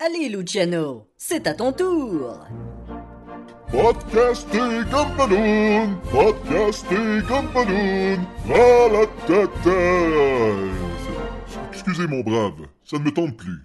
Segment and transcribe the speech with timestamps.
[0.00, 2.46] Allez, Luciano, c'est à ton tour.
[3.72, 6.94] Podcasté Gumballoon, podcasté
[7.28, 9.74] Gumballoon, à la tête.
[11.72, 13.58] Excusez mon brave, ça ne me tente plus.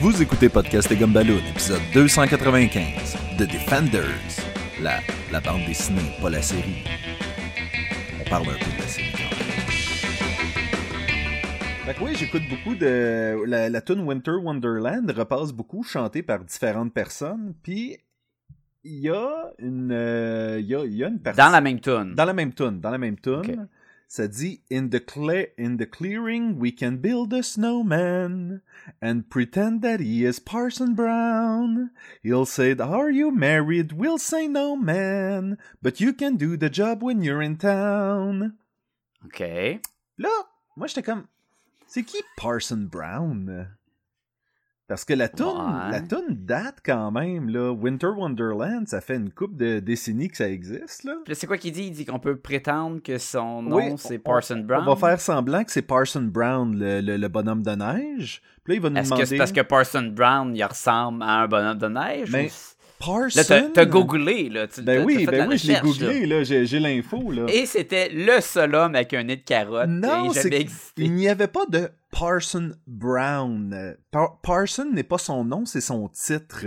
[0.00, 4.40] Vous écoutez Podcast et Gumballoon, épisode 295, The Defenders.
[4.80, 5.00] La,
[5.30, 6.84] la bande dessinée, pas la série.
[8.18, 9.11] On parle un peu de la série.
[11.84, 13.42] Fait que oui, j'écoute beaucoup de...
[13.46, 17.98] La, la tune Winter Wonderland repasse beaucoup, chantée par différentes personnes, puis
[18.84, 19.90] il y a une...
[19.92, 21.38] euh, Il y, a, y a une partie...
[21.38, 22.14] Dans la même tune.
[22.14, 23.56] Dans la même tune, dans la même tune, Ok.
[24.06, 25.02] ça dit in the
[25.58, 28.60] in the clearing we can build a snowman
[29.02, 31.90] and pretend that he is Parson Brown.
[32.22, 37.02] He'll say, "Are you married?" We'll say, "No, man, but you can do the job
[37.02, 38.54] when you're in town."
[39.24, 39.80] OK.
[40.18, 40.28] Là,
[40.76, 41.24] moi j'étais comme,
[41.92, 43.68] c'est qui Parson Brown?
[44.88, 45.90] Parce que la tune, Ouais.
[45.90, 47.72] la tune date quand même là.
[47.72, 51.14] Winter Wonderland, ça fait une couple de décennies que ça existe là.
[51.32, 51.84] C'est quoi qu'il dit?
[51.84, 54.82] Il dit qu'on peut prétendre que son nom, Oui, c'est on- Parson Brown.
[54.86, 58.42] On va faire semblant que c'est Parson Brown, le, le- le bonhomme de neige.
[58.64, 59.22] Puis là, il va nous Est-ce demander...
[59.22, 62.30] que c'est parce que Parson Brown, il ressemble à un bonhomme de neige?
[62.30, 63.38] Mais ou- Parson...
[63.38, 64.66] Là, t'as t'as googlé, là.
[64.68, 65.80] Tu, Ben t'as- oui, ben oui, je l'ai là.
[65.80, 66.42] googlé, là.
[66.44, 67.46] J'ai j'ai l'info, là.
[67.48, 70.30] Et c'était le seul homme avec un nez de carotte Non,
[70.96, 73.96] il n'y avait pas de Parson Brown.
[74.10, 76.66] Par- Parson n'est pas son nom, c'est son titre.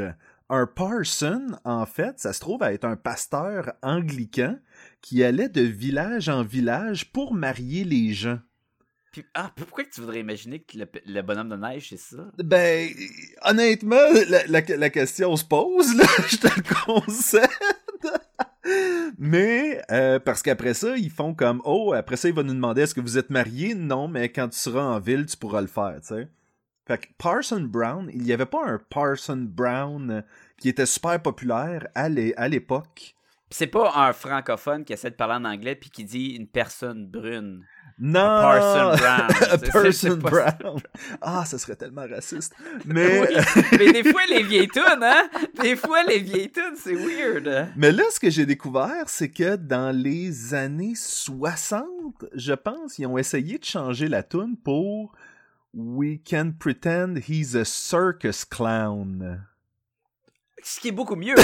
[0.49, 4.55] Un parson, en fait, ça se trouve à être un pasteur anglican
[5.01, 8.37] qui allait de village en village pour marier les gens.
[9.15, 12.17] Puis- ah, pourquoi tu voudrais imaginer que le, le bonhomme de neige, c'est ça?
[12.43, 12.89] Ben,
[13.43, 13.95] honnêtement,
[14.27, 17.49] la, la- la question se pose, là, je te le concède.
[19.17, 22.81] Mais, euh, parce qu'après ça, ils font comme, oh, après ça, il va nous demander,
[22.81, 23.73] est-ce que vous êtes mariés?
[23.75, 26.27] Non, mais quand tu seras en ville, tu pourras le faire, tu sais.
[26.87, 30.23] Fait que Parson Brown, il n'y avait pas un Parson Brown
[30.59, 33.15] qui était super populaire à l'é- à l'époque.
[33.49, 37.07] C'est pas un francophone qui essaie de parler en anglais puis qui dit une personne
[37.07, 37.63] brune.
[37.97, 38.19] Non!
[38.19, 39.31] Parson Brown.
[39.51, 40.15] A Parson ça.
[40.15, 40.81] Brown.
[41.21, 42.53] Ah, ça serait tellement raciste.
[42.85, 43.21] Mais...
[43.21, 43.27] Oui,
[43.79, 45.29] mais des fois, les vieilles tunes, hein?
[45.61, 47.69] Des fois, les vieilles tunes, c'est weird.
[47.77, 51.85] Mais là, ce que j'ai découvert, c'est que dans les années 60,
[52.33, 55.13] je pense, ils ont essayé de changer la tune pour
[55.73, 59.45] We can pretend he's a circus clown.
[60.63, 61.35] Ce qui est beaucoup mieux.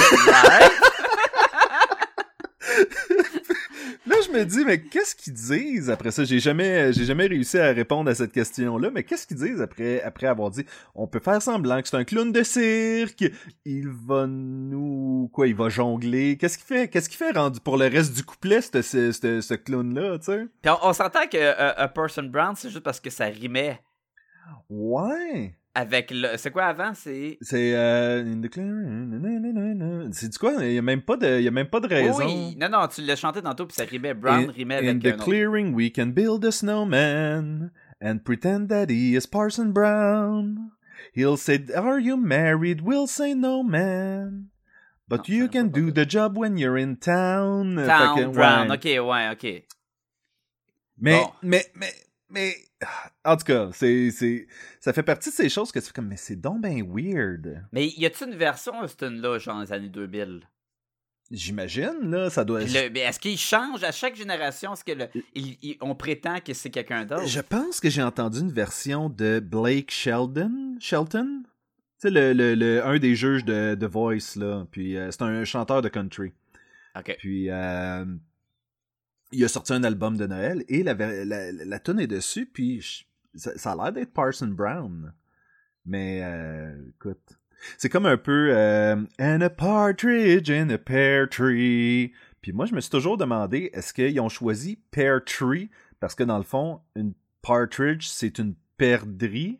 [4.31, 6.23] je me dis, mais qu'est-ce qu'ils disent après ça?
[6.23, 10.01] J'ai jamais, j'ai jamais réussi à répondre à cette question-là, mais qu'est-ce qu'ils disent après,
[10.01, 10.65] après avoir dit,
[10.95, 13.23] on peut faire semblant que c'est un clown de cirque,
[13.65, 17.77] il va nous, quoi, il va jongler, qu'est-ce qu'il fait, qu'est-ce qu'il fait rendu pour
[17.77, 20.47] le reste du couplet, ce, ce, ce, ce clown-là, tu sais?
[20.61, 23.79] Puis on, on s'entend que euh, A Person Brown, c'est juste parce que ça rimait
[24.69, 25.55] Ouais!
[25.73, 26.35] Avec le.
[26.37, 26.93] C'est quoi avant?
[26.93, 27.37] C'est.
[27.41, 30.13] C'est euh, in the.
[30.13, 30.53] C'est du quoi?
[30.65, 32.25] Il y a même pas de il y a même pas de raison.
[32.25, 34.13] Oui, non, non, tu l'as chanté tantôt, puis ça rimait.
[34.13, 35.23] Brown in, rimait in avec the un autre.
[35.25, 37.71] clearing we can build a snowman
[38.01, 40.71] and pretend that he is Parson Brown.
[41.15, 44.47] He'll say, "Are you married?" We'll say, "No, man."
[45.07, 47.75] But Non, you can do the job when you're in town.
[47.75, 48.75] Town que, Brown, ouais.
[48.77, 49.63] ok, ouais, ok.
[50.97, 51.31] Mais, Bon.
[51.43, 51.91] mais, mais,
[52.31, 52.55] mais,
[53.25, 54.47] en tout cas, c'est, c'est,
[54.79, 57.63] ça fait partie de ces choses que tu fais comme, mais c'est donc ben weird.
[57.71, 60.41] Mais y a-tu une version de ce tune-là, genre dans les années 2000?
[61.29, 64.73] J'imagine, là, ça doit le- mais est-ce qu'il change à chaque génération?
[64.73, 67.25] Est-ce que le- il- il- on prétend que c'est quelqu'un d'autre?
[67.25, 70.75] Je pense que j'ai entendu une version de Blake Sheldon.
[70.81, 71.43] Shelton?
[72.01, 74.65] Tu sais, le, le, le- un des juges de, de Voice, là.
[74.71, 76.33] Puis euh, c'est un chanteur de country.
[76.97, 77.15] Ok.
[77.19, 78.03] Puis euh,
[79.31, 82.45] il a sorti un album de Noël et la, la, la, la tune est dessus.
[82.45, 83.03] Puis je-
[83.35, 85.13] ça, ça a l'air d'être Parson Brown.
[85.85, 87.37] Mais euh, écoute.
[87.77, 92.11] C'est comme un peu euh, And a partridge in a pear tree.
[92.41, 95.69] Puis moi, je me suis toujours demandé, est-ce qu'ils ont choisi pear tree?
[95.99, 99.59] Parce que dans le fond, une partridge, c'est une perdrix.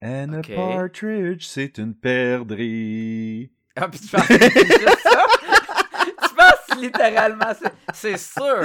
[0.00, 0.50] And Ok.
[0.50, 3.50] a partridge, c'est une perdrix.
[3.74, 5.26] Ah, puis tu juste ça?
[6.82, 8.62] littéralement, c'est- c'est sûr,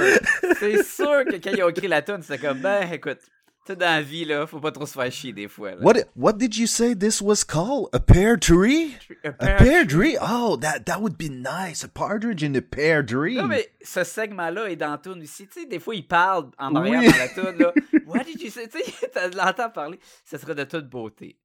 [0.58, 3.18] c'est sûr que quand ils ont écrit la tune, c'est comme, ben, écoute,
[3.66, 5.70] tu sais, dans la vie, là, faut pas trop se faire chier des fois.
[5.70, 5.78] Là.
[5.80, 7.88] What what did you say this was called?
[7.94, 8.94] A pear tree?
[9.24, 10.16] Un A pear- pear tree?
[10.20, 11.82] Oh, that that would be nice.
[11.82, 13.36] A partridge in a pear tree.
[13.36, 15.46] Non, mais ce segment-là est dans la tune aussi.
[15.46, 17.06] Tu sais, des fois, ils parlent en arrière Oui.
[17.10, 17.72] dans la tune, là.
[18.06, 18.68] What did you say?
[18.68, 19.98] Tu sais, tu l'entends parler.
[20.26, 21.38] Ça serait de toute beauté.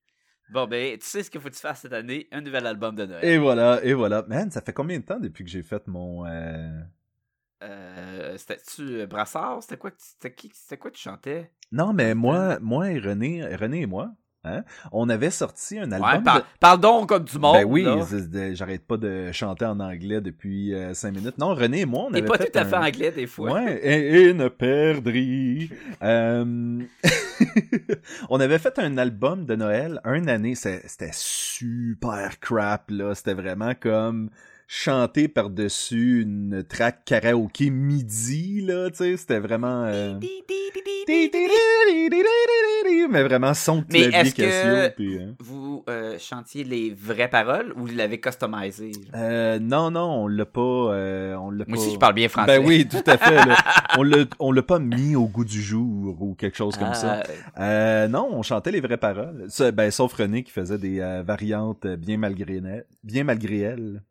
[0.52, 2.28] Bon, ben, tu sais ce qu'il faut que tu fasses cette année?
[2.32, 3.26] Un nouvel album de Noël.
[3.26, 4.24] Et voilà, et voilà.
[4.28, 6.82] Man, ça fait combien de temps depuis que j'ai fait mon euh,
[7.64, 9.62] Euh, C'était-tu euh, Brassard?
[9.64, 11.52] C'était quoi, que tu- qui- quoi que tu chantais?
[11.72, 14.16] Non, mais moi, moi et René, René et moi,
[14.46, 14.64] Hein?
[14.94, 16.10] On avait sorti un album.
[16.10, 16.22] Ouais,
[16.62, 17.56] par- de- donc comme du monde.
[17.58, 17.86] Ben oui,
[18.54, 21.38] j'arrête pas de chanter en anglais depuis euh, cinq minutes.
[21.38, 23.52] Non, René et moi, on avait pas fait tout à fait un- anglais des fois.
[23.52, 25.70] Ouais, et, et ne perdri.
[26.02, 26.80] Euh,
[28.30, 33.16] on avait fait un album de Noël, un année, c'était super crap, là.
[33.16, 34.30] C'était vraiment comme
[34.72, 39.18] chanter par-dessus une track karaoké midi, là, tu sais.
[39.18, 39.86] C'était vraiment...
[39.86, 40.20] euh,
[43.10, 45.34] Mais vraiment son de Mais clavier est-ce que- puis, hein.
[45.40, 48.92] Vous euh, chantiez les vraies paroles ou vous l'avez customisé?
[49.16, 50.62] Euh, non, non, on l'a pas...
[50.62, 51.82] euh, on l'a Moi pas...
[51.82, 52.60] aussi, je parle bien français.
[52.60, 53.36] Ben oui, tout à fait.
[53.38, 53.58] là.
[53.98, 57.24] on l'a, on l'a pas mis au goût du jour ou quelque chose comme ça.
[57.56, 59.48] Ah, Euh, non, on chantait les vraies paroles.
[59.74, 64.04] Ben, sauf René qui faisait des euh, variantes euh, bien malgré, elle- bien malgré elle.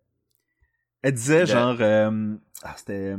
[1.08, 3.14] Elle disait genre, euh, ah, c'était,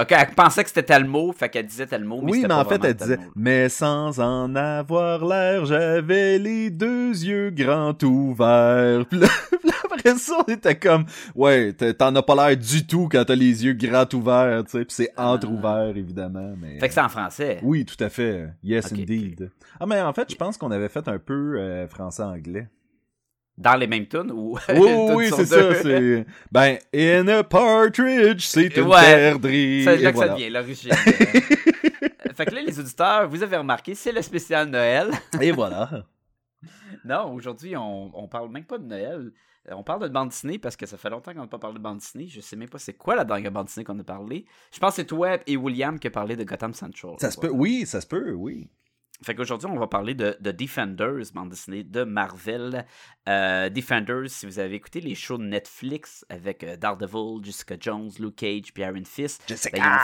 [0.00, 2.22] Ok, elle pensait que c'était tel mot, fait qu'elle disait tel mot.
[2.22, 7.10] Mais oui, mais en fait, elle disait, mais sans en avoir l'air, j'avais les deux
[7.10, 9.04] yeux grands ouverts.
[9.10, 11.04] Puis là, puis après ça, on était comme,
[11.34, 14.84] ouais, t'en as pas l'air du tout quand t'as les yeux grands ouverts, tu sais.
[14.84, 15.32] Puis c'est Ah.
[15.32, 16.78] entre ouverts évidemment, mais.
[16.78, 17.58] Fait que c'est en français.
[17.62, 18.48] Oui, tout à fait.
[18.62, 19.50] Yes, indeed.
[19.80, 22.68] Ah, mais en fait, je pense qu'on avait fait un peu euh, français-anglais.
[23.60, 24.56] Dans les mêmes tunes ou.
[24.70, 25.74] Oui, toutes oui, c'est ça.
[25.74, 26.26] C'est...
[26.50, 29.00] Ben, in a partridge, c'est une Ouais.
[29.02, 29.84] perdrix.
[29.84, 30.32] C'est là que voilà.
[30.32, 30.90] ça devient, l'origine.
[30.92, 35.10] Euh, fait que là, les auditeurs, vous avez remarqué, c'est le spécial Noël.
[35.40, 35.88] Et voilà.
[37.04, 39.32] Non, aujourd'hui, on, on parle même pas de Noël.
[39.70, 41.78] Euh, On parle de bande dessinée parce que ça fait longtemps qu'on n'a pas parlé
[41.78, 42.26] de bande dessinée.
[42.28, 44.44] Je sais même pas c'est quoi la dernière bande dessinée qu'on a parlé.
[44.72, 47.14] Je pense que c'est toi et William qui a parlé de Gotham Central.
[47.18, 48.68] Ça se peut, oui, ça se peut, oui.
[49.24, 52.86] Fait qu'aujourd'hui, on va parler de, de Defenders, bande dessinée de Marvel.
[53.28, 58.10] Euh, Defenders, si vous avez écouté les shows de Netflix avec euh, Daredevil, Jessica Jones,
[58.18, 59.98] Luke Cage Iron Fist, ben,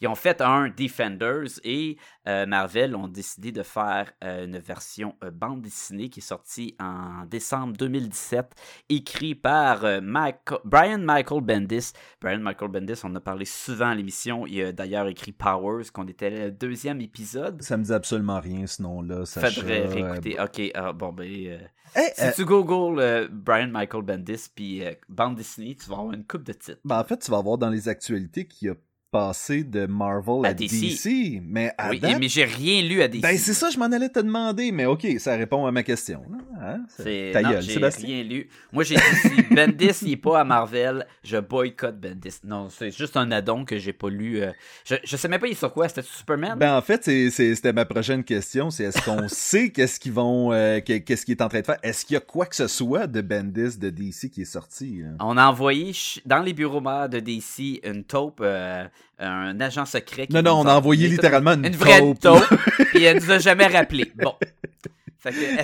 [0.00, 1.96] ils, ont, fait un Defenders et
[2.26, 6.76] euh, Marvel ont décidé de faire euh, une version euh, bande dessinée qui est sortie
[6.78, 8.54] en décembre 2017,
[8.88, 11.92] écrit par euh, Michael- Brian Michael Bendis.
[12.20, 14.46] Brian Michael Bendis, on en a parlé souvent à l'émission.
[14.46, 17.62] Il a d'ailleurs écrit Powers, qu'on était le deuxième épisode.
[17.62, 19.24] Ça me dit absolument rien, ce nom-là.
[19.26, 20.40] Faudrait réécouter.
[20.40, 21.26] Ok, ah, bon, ben.
[21.26, 26.42] hey, si tu googles Brian Michael Bendis puis bande dessinée, tu vas avoir une coupe
[26.44, 26.80] de titres.
[26.84, 28.74] ben, en fait, tu vas voir dans les actualités qu'il a
[29.10, 30.80] passé de Marvel à, À DC.
[30.80, 31.42] DC.
[31.46, 33.22] Mais à oui, date- mais j'ai rien lu à DC.
[33.22, 34.70] Ben, c'est ça, je m'en allais te demander.
[34.72, 36.22] Mais OK, ça répond à ma question.
[36.60, 36.80] Hein?
[36.88, 38.08] C'est Ta non, gueule, j'ai Sébastien.
[38.08, 38.48] rien lu.
[38.72, 39.28] Moi, j'ai si
[39.66, 42.38] Bendis il est pas à Marvel, je boycotte Bendis.
[42.44, 44.40] Non, c'est juste un addon que j'ai pas lu.
[44.42, 44.52] euh,
[44.84, 45.88] Je, je sais même pas il est sur quoi?
[45.88, 46.58] C'était Superman?
[46.58, 48.70] Ben en fait, c'était ma prochaine question.
[48.70, 51.66] C'est est-ce qu'on sait qu'est-ce qu'ils vont, euh, que- qu'est-ce qu'il est en train de
[51.66, 51.78] faire?
[51.82, 55.02] Est-ce qu'il y a quoi que ce soit de Bendis de DC qui est sorti
[55.02, 55.08] là?
[55.20, 55.92] On a envoyé
[56.26, 58.84] dans les bureaux morts de DC une taupe, euh,
[59.18, 60.26] un agent secret.
[60.26, 62.44] qui Non, non, on a envoyé littéralement une, une vraie taupe, taupe,
[62.94, 64.12] puis elle nous a jamais rappelé.
[64.16, 64.34] Bon.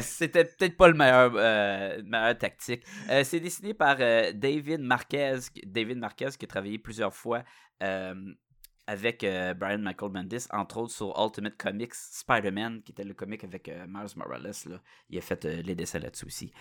[0.02, 2.84] C'était peut-être pas le meilleur, euh, meilleure tactique?
[3.10, 7.44] Euh, c'est dessiné par euh, David Marquez, David Marquez qui a travaillé plusieurs fois
[7.82, 8.14] euh,
[8.86, 13.42] avec euh, Brian Michael Bendis, entre autres sur Ultimate Comics Spider-Man, qui était le comic
[13.44, 14.52] avec euh, Miles Morales.
[14.68, 14.76] Là.
[15.10, 16.52] Il a fait euh, les dessins là-dessus aussi.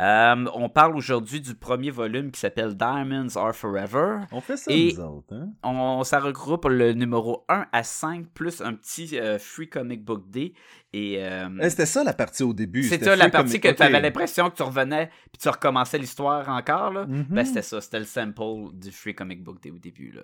[0.00, 4.18] On parle aujourd'hui du premier volume qui s'appelle Diamonds Are Forever.
[4.32, 5.50] On fait ça Et- nous autres, hein?
[5.62, 10.52] On, ça regroupe le numéro 1 à 5 plus un petit Free Comic Book Day.
[10.92, 12.82] Et Eh, C'était ça la partie au début.
[12.84, 16.92] c'était la partie que tu avais l'impression que tu revenais puis tu recommençais l'histoire encore.
[16.92, 17.06] Là.
[17.06, 17.26] Mhm.
[17.30, 20.12] Ben, c'était ça, c'était le sample du Free Comic Book Day au début.
[20.12, 20.22] Là.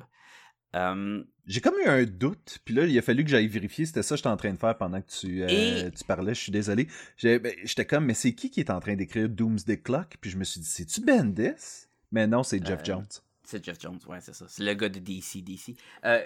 [0.75, 3.87] Euh, J'ai comme eu un doute, puis là, il a fallu que j'aille vérifier.
[3.87, 6.35] C'était ça que j'étais en train de faire pendant que tu, euh, Et- tu parlais.
[6.35, 6.89] Je suis désolé.
[7.23, 10.17] Ben, J'étais comme, mais c'est qui qui est en train d'écrire Doomsday Clock?
[10.21, 11.87] Puis je me suis dit, c'est-tu Bendis?
[12.13, 13.07] Mais non, c'est Jeff Euh, Jones.
[13.45, 14.47] c'est Jeff Jones, ouais, c'est ça.
[14.49, 15.43] C'est le gars de DC.
[15.43, 15.77] DC.
[16.05, 16.25] Euh,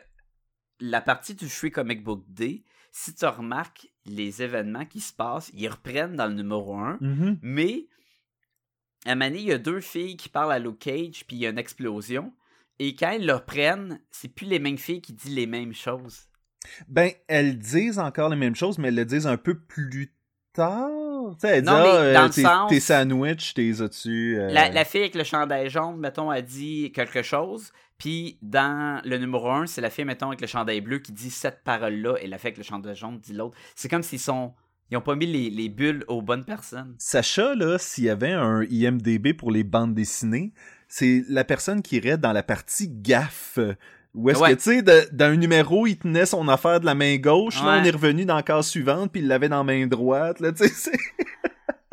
[0.80, 2.62] la partie du Free Comic Book Day,
[2.92, 6.98] si tu remarques les événements qui se passent, ils reprennent dans le numéro 1.
[7.00, 7.38] Mhm.
[7.42, 7.86] Mais,
[9.04, 11.46] à donné, il y a deux filles qui parlent à Luke Cage, puis il y
[11.46, 12.32] a une explosion.
[12.78, 16.20] Et quand ils le reprennent, c'est plus les mêmes filles qui disent les mêmes choses.
[16.88, 20.14] Ben, elles disent encore les mêmes choses, mais elles le disent un peu plus
[20.52, 20.88] tard.
[21.32, 24.38] Tu sais, elles Non, disent, mais ah, euh, le tes, sens- tes sandwichs, tes as-tu...
[24.38, 27.72] euh, La, la fille avec le chandail jaune, mettons, a dit quelque chose.
[27.98, 31.30] Puis dans le numéro 1, c'est la fille, mettons, avec le chandail bleu qui dit
[31.30, 32.16] cette parole-là.
[32.20, 33.56] Et la fille avec le chandail jaune dit l'autre.
[33.74, 34.54] C'est comme s'ils sont.
[34.90, 36.94] Ils ont pas mis les, les bulles aux bonnes personnes.
[36.98, 40.54] Sacha, là, s'il y avait un IMDB pour les bandes dessinées,
[40.88, 43.58] c'est la personne qui irait dans la partie gaffe.
[44.14, 44.50] Où est-ce Ouais.
[44.50, 47.62] que, tu sais, de- dans un numéro, il tenait son affaire de la main gauche,
[47.62, 50.40] là, on est revenu dans la case suivante, puis il l'avait dans la main droite,
[50.40, 50.92] là, tu sais,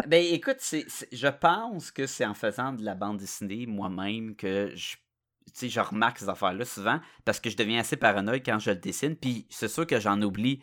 [0.07, 4.71] Ben écoute, c'est, je pense que c'est en faisant de la bande dessinée moi-même que
[4.75, 4.95] je,
[5.67, 9.15] je remarque ces affaires-là souvent parce que je deviens assez paranoïaque quand je le dessine.
[9.15, 10.61] Puis c'est sûr que j'en oublie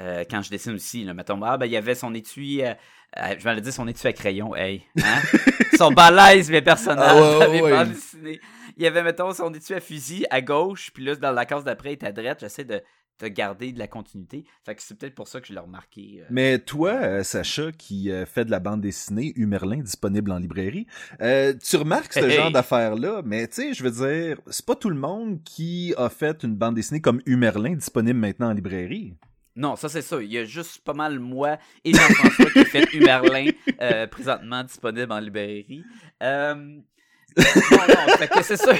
[0.00, 2.74] euh, quand je dessine aussi, là, mettons, ah, ben, il y avait son étui, euh,
[3.18, 5.20] euh, je vais le dire son étui à crayon, hey, hein?
[5.78, 8.40] son balèze, mes personnages, Ah ouais, ouais.
[8.76, 11.64] Il y avait, mettons, son étui à fusil à gauche, puis là, dans la case
[11.64, 12.82] d'après, il était à droite, j'essaie de,
[13.20, 14.44] de garder de la continuité.
[14.66, 16.22] Fait que c'est peut-être pour ça que je l'ai remarqué.
[16.28, 20.86] Mais toi, Sacha, qui fait de la bande dessinée Humerlin disponible en librairie,
[21.18, 22.32] tu remarques ce hey.
[22.32, 26.10] genre d'affaires-là, mais tu sais, je veux dire, c'est pas tout le monde qui a
[26.10, 29.14] fait une bande dessinée comme Humerlin disponible maintenant en librairie.
[29.56, 30.22] Non, ça c'est ça.
[30.22, 35.10] Il y a juste pas mal moi et Jean-François qui fait Humerlin euh, présentement disponible
[35.10, 35.82] en librairie.
[36.22, 36.54] Euh...
[36.54, 37.44] Non,
[37.88, 38.72] non, fait que c'est ça.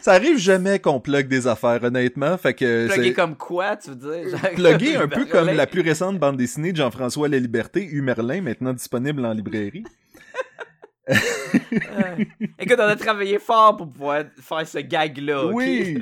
[0.00, 3.90] Ça arrive jamais qu'on plug des affaires, honnêtement, fait que Plugué c'est comme quoi, tu
[3.90, 4.38] veux dire?
[4.54, 8.72] Plugué un peu comme la plus récente bande dessinée de Jean-François La Liberté, Humerlin, maintenant
[8.72, 9.84] disponible en librairie.
[11.54, 12.24] Euh,
[12.58, 15.46] Écoute, on a travaillé fort pour pouvoir faire ce gag-là.
[15.46, 15.98] Oui!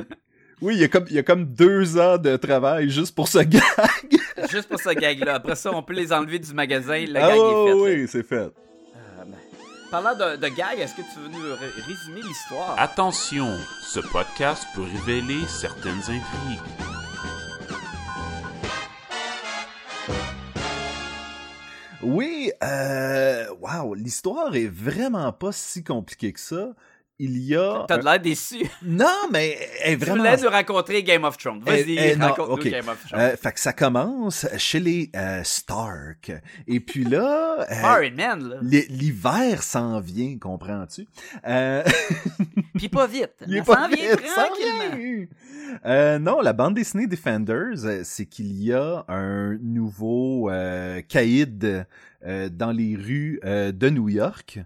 [0.63, 3.29] Oui, il y, a comme, il y a comme deux ans de travail juste pour
[3.29, 3.63] ce gag.
[4.51, 5.35] Juste pour ce gag-là.
[5.37, 6.99] Après ça, on peut les enlever du magasin.
[6.99, 7.73] Le ah gag est fait.
[7.73, 8.35] oui, c'est fait.
[8.35, 8.51] Euh,
[9.27, 9.37] ben,
[9.91, 12.75] Parlant de, de gag, est-ce que tu veux nous ré- résumer l'histoire?
[12.79, 13.49] Attention,
[13.83, 16.61] ce podcast peut révéler certaines intrigues.
[22.03, 26.71] Oui, euh, wow, l'histoire est vraiment pas si compliquée que ça.
[27.23, 27.85] Il y a...
[27.87, 28.65] T'as de l'air déçu.
[28.83, 30.19] Non, mais elle est Tu vraiment...
[30.25, 31.61] voulais nous raconter Game of Thrones.
[31.61, 32.69] Vas-y, raconte-nous ok.
[32.71, 33.21] Game of Thrones.
[33.21, 36.33] Euh, fait que ça commence chez les euh, Stark.
[36.67, 37.67] Et puis là...
[37.71, 38.57] euh, Iron Man, là.
[38.63, 41.07] l'hi- L'hiver s'en vient, comprends-tu?
[41.47, 41.83] Euh,
[42.79, 43.35] Puis pas vite.
[43.47, 45.27] il est Ça pas en vient tranquillement.
[45.85, 51.87] Euh, non, la bande dessinée Defenders, euh, c'est qu'il y a un nouveau euh, caïd
[52.25, 54.59] euh, dans les rues euh, de New York.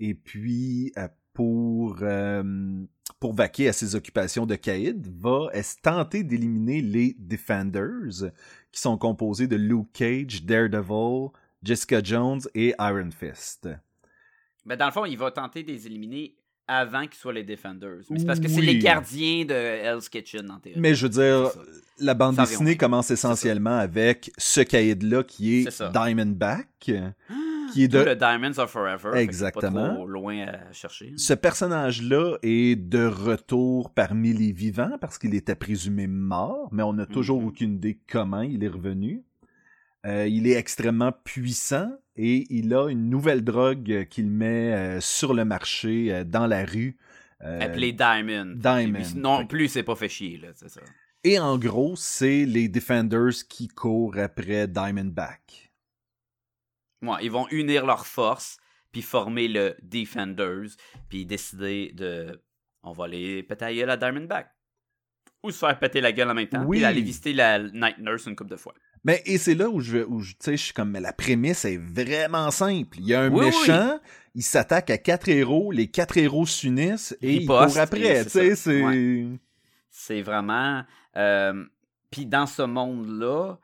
[0.00, 2.84] Et puis, euh, pour, euh,
[3.20, 5.50] pour vaquer à ses occupations de caïd, va
[5.82, 8.30] tenter d'éliminer les Defenders,
[8.70, 11.30] qui sont composés de Luke Cage, Daredevil,
[11.62, 13.68] Jessica Jones et Iron Fist.
[14.64, 16.36] Mais dans le fond, il va tenter de les éliminer
[16.68, 18.02] avant qu'ils soient les Defenders.
[18.10, 20.80] Mais c'est parce que c'est les gardiens de Hell's Kitchen, en théorie.
[20.80, 21.50] Mais je veux dire,
[21.98, 25.88] la bande dessinée commence essentiellement avec ce caïd-là qui est ça.
[25.88, 26.90] Diamondback,
[27.72, 28.02] qui est Tout de...
[28.04, 29.10] le Diamonds are Forever.
[29.18, 29.88] Exactement.
[29.88, 31.12] Pas trop loin à chercher.
[31.16, 36.92] Ce personnage-là est de retour parmi les vivants parce qu'il était présumé mort, mais on
[36.92, 37.46] n'a toujours Mhm.
[37.48, 39.22] aucune idée comment il est revenu.
[40.04, 45.32] Euh, il est extrêmement puissant et il a une nouvelle drogue qu'il met euh, sur
[45.32, 46.96] le marché, euh, dans la rue.
[47.44, 48.52] euh, Appelé Diamond.
[48.56, 48.92] Diamond.
[49.02, 50.80] Puis Non plus, c'est pas fait chier, là, c'est ça.
[51.24, 55.71] et en gros, c'est les Defenders qui courent après Diamondback.
[57.02, 58.58] Ouais, ils vont unir leurs forces,
[58.92, 60.76] puis former le Defenders,
[61.08, 62.40] puis décider de.
[62.82, 64.48] On va aller péter la gueule à Diamondback.
[65.42, 66.78] Ou se faire péter la gueule en même temps, Oui.
[66.78, 68.74] puis aller visiter la Night Nurse une couple de fois.
[69.04, 71.76] Mais et c'est là où je où je- je suis comme mais la prémisse est
[71.76, 72.98] vraiment simple.
[73.00, 73.98] Il y a un Oui, méchant,
[74.36, 78.24] il s'attaque à quatre héros, les quatre héros s'unissent et ils courent après,
[79.90, 80.84] C'est vraiment.
[81.16, 81.64] euh,
[82.12, 83.56] Puis dans ce monde-là.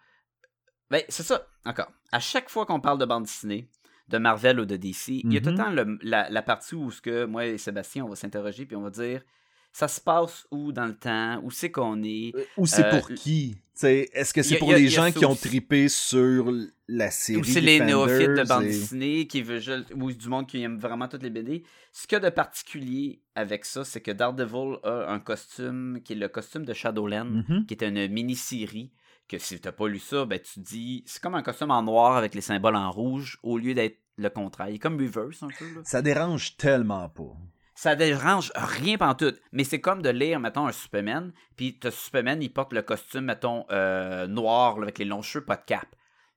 [0.90, 1.92] Ben, c'est ça, encore.
[2.12, 3.69] À chaque fois qu'on parle de bande dessinée,
[4.09, 5.59] de Marvel ou de DC, il y a tout le Mhm.
[5.59, 8.75] temps le- la, la partie où ce que moi et Sébastien, on va s'interroger, puis
[8.77, 9.23] on va dire
[9.71, 12.33] ça se passe où dans le temps, où c'est qu'on est?
[12.57, 13.59] ou c'est Euh, pour qui?
[13.83, 16.50] Est-ce que c'est pour a- les gens qui ont tripé sur
[16.88, 19.61] la série Ou c'est les néophytes de bande et- dessinée qui veut
[19.95, 21.62] ou du monde qui aime vraiment toutes les BD.
[21.93, 26.15] Ce qu'il y a de particulier avec ça, c'est que Daredevil a un costume qui
[26.15, 27.67] est le costume de Shadowland, Mhm.
[27.67, 28.91] qui était une mini-série
[29.28, 32.16] que si t'as pas lu ça, ben tu dis c'est comme un costume en noir
[32.16, 34.68] avec les symboles en rouge au lieu d'être le contraire.
[34.70, 35.64] Il est comme reverse un peu.
[35.66, 35.80] Là.
[35.85, 37.37] Ça dérange tellement pas.
[37.75, 42.42] Ça dérange rien pantoute, mais c'est comme de lire, mettons, un Superman, puis t'as Superman,
[42.42, 45.87] il porte le costume, mettons, euh, noir, là, avec les longs cheveux, pas de cap.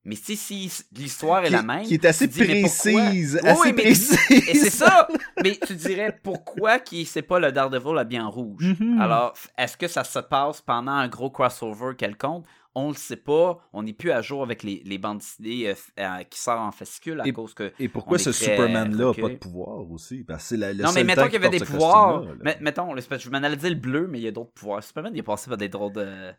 [0.04, 1.84] Mais si, si l'histoire est Qui, la même...
[1.84, 3.02] qui est assez tu dis, pourquoi?
[3.02, 4.20] précise, Oui, assez oui, mais- précise.
[4.30, 5.08] Et c'est ça!
[5.44, 8.76] Mais tu dirais, pourquoi qui c'est pas le Daredevil habillé en rouge?
[8.80, 9.00] Mhm.
[9.02, 12.46] Alors, est-ce que ça se passe pendant un gros crossover quelconque?
[12.74, 13.60] On le sait pas.
[13.74, 16.72] On n'est plus à jour avec les, les bandes dessinées euh, euh, qui sortent en
[16.72, 17.74] fascicule à Et- cause que...
[17.80, 19.28] Et pourquoi ce Superman-là a reculé.
[19.28, 20.24] pas de pouvoir aussi?
[20.24, 22.24] Parce que la, le non, mais mettons qu'il y avait des pouvoirs.
[22.42, 22.56] là.
[22.62, 24.82] Mettons, je m'en allais dire le bleu, mais il y a d'autres pouvoirs.
[24.84, 26.32] Superman, il est passé par des drôles de.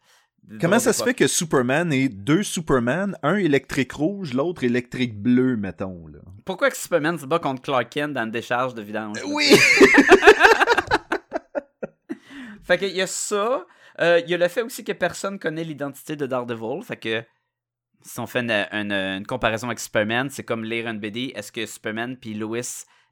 [0.44, 5.14] des Comment ça se fait que Superman est deux Superman, un électrique rouge, l'autre électrique
[5.20, 6.20] bleu, mettons, là?
[6.46, 9.18] Pourquoi que Superman se bat contre Clark Kent dans une décharge de vidange?
[9.26, 9.44] Oui!
[12.64, 13.66] Fait qu'il y a ça.
[14.02, 16.82] Euh, Il y a le fait aussi que personne connaît l'identité de Daredevil.
[16.82, 17.24] Fait que
[18.02, 21.32] si on fait une, une- une comparaison avec Superman, c'est comme lire une BD.
[21.36, 22.58] Est-ce que Superman puis Lois,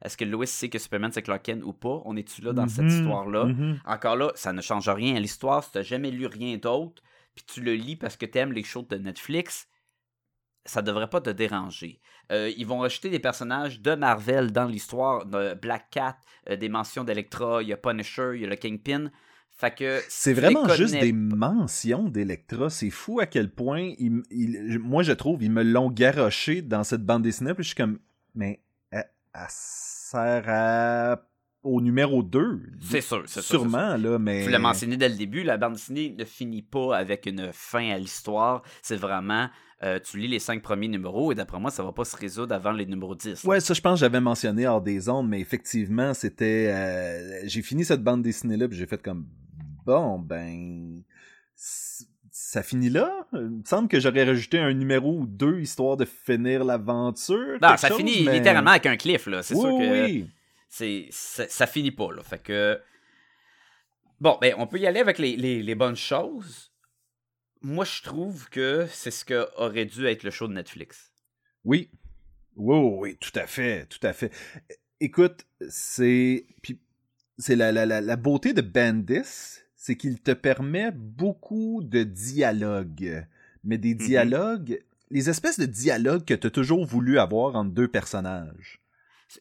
[0.03, 2.01] est-ce que Lois sait que Superman c'est Clark Kent ou pas?
[2.05, 3.45] On est-tu là dans cette Mhm, histoire-là?
[3.45, 3.79] mhm.
[3.85, 5.63] Encore là, ça ne change rien à l'histoire.
[5.63, 7.01] Si t'as jamais lu rien d'autre,
[7.35, 9.69] puis tu le lis parce que tu aimes les shows de Netflix,
[10.65, 11.99] ça devrait pas te déranger.
[12.31, 16.17] Euh, ils vont rajouter des personnages de Marvel dans l'histoire, de Black Cat,
[16.49, 19.09] euh, des mentions d'Electra, il y a Punisher, il y a le Kingpin.
[19.61, 22.71] Fait que c'est vraiment juste des mentions d'Electra.
[22.71, 26.83] C'est fou à quel point, il- il- moi je trouve, ils me l'ont garoché dans
[26.83, 27.53] cette bande dessinée.
[27.53, 27.99] Puis je suis comme,
[28.33, 31.21] mais elle, elle sert à-
[31.63, 32.59] au numéro 2.
[32.81, 34.43] C'est sûr, c'est sûr, Sûrement, là, mais.
[34.45, 37.91] Tu l'as mentionné dès le début, la bande dessinée ne finit pas avec une fin
[37.91, 38.63] à l'histoire.
[38.81, 39.47] C'est vraiment,
[39.83, 42.55] euh, tu lis les cinq premiers numéros et d'après moi, ça va pas se résoudre
[42.55, 43.43] avant les numéros 10.
[43.43, 46.71] Ouais, ça, je pense que j'avais mentionné hors des ondes, mais effectivement, c'était.
[46.73, 49.27] euh, j'ai fini cette bande dessinée-là, puis j'ai fait comme.
[49.85, 51.03] Bon, ben.
[51.55, 53.27] Ça finit là?
[53.33, 57.57] Il me semble que j'aurais rajouté un numéro ou deux histoire de finir l'aventure.
[57.61, 59.43] Non, ça chose, finit mais- littéralement avec un cliff, là.
[59.43, 60.27] C'est Oui, sûr que oui.
[60.69, 62.23] c'est, ça, ça finit pas, là.
[62.23, 62.79] Fait que.
[64.19, 66.71] Bon, ben, on peut y aller avec les, les- les bonnes choses.
[67.61, 71.11] Moi, je trouve que c'est ce que aurait dû être le show de Netflix.
[71.63, 71.89] Oui.
[72.55, 74.31] Oui, oui, oui, tout à fait, tout à fait.
[74.99, 76.79] Écoute, c'est puis
[77.37, 83.25] c'est la, la, la, la beauté de Bendis, c'est qu'il te permet beaucoup de dialogues,
[83.63, 87.87] mais des dialogues, les espèces de dialogues que tu as toujours voulu avoir entre deux
[87.87, 88.79] personnages.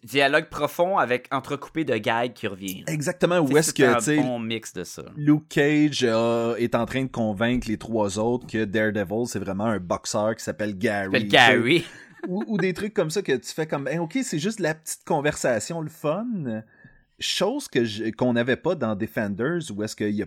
[0.02, 2.84] Dialogue profond avec entrecoupé de gags qui reviennent.
[2.86, 5.02] Exactement, où est-ce c'est que, tu sais, bon mix de ça.
[5.14, 9.66] Luke Cage euh, est en train de convaincre les trois autres que Daredevil, c'est vraiment
[9.66, 11.26] un boxeur qui s'appelle Gary.
[11.26, 11.84] Gary.
[12.28, 14.74] ou, ou des trucs comme ça que tu fais comme Hey, ok c'est juste la
[14.74, 16.62] petite conversation le fun
[17.20, 20.26] chose que qu'on n'avait pas dans Defenders où est-ce qu'il y a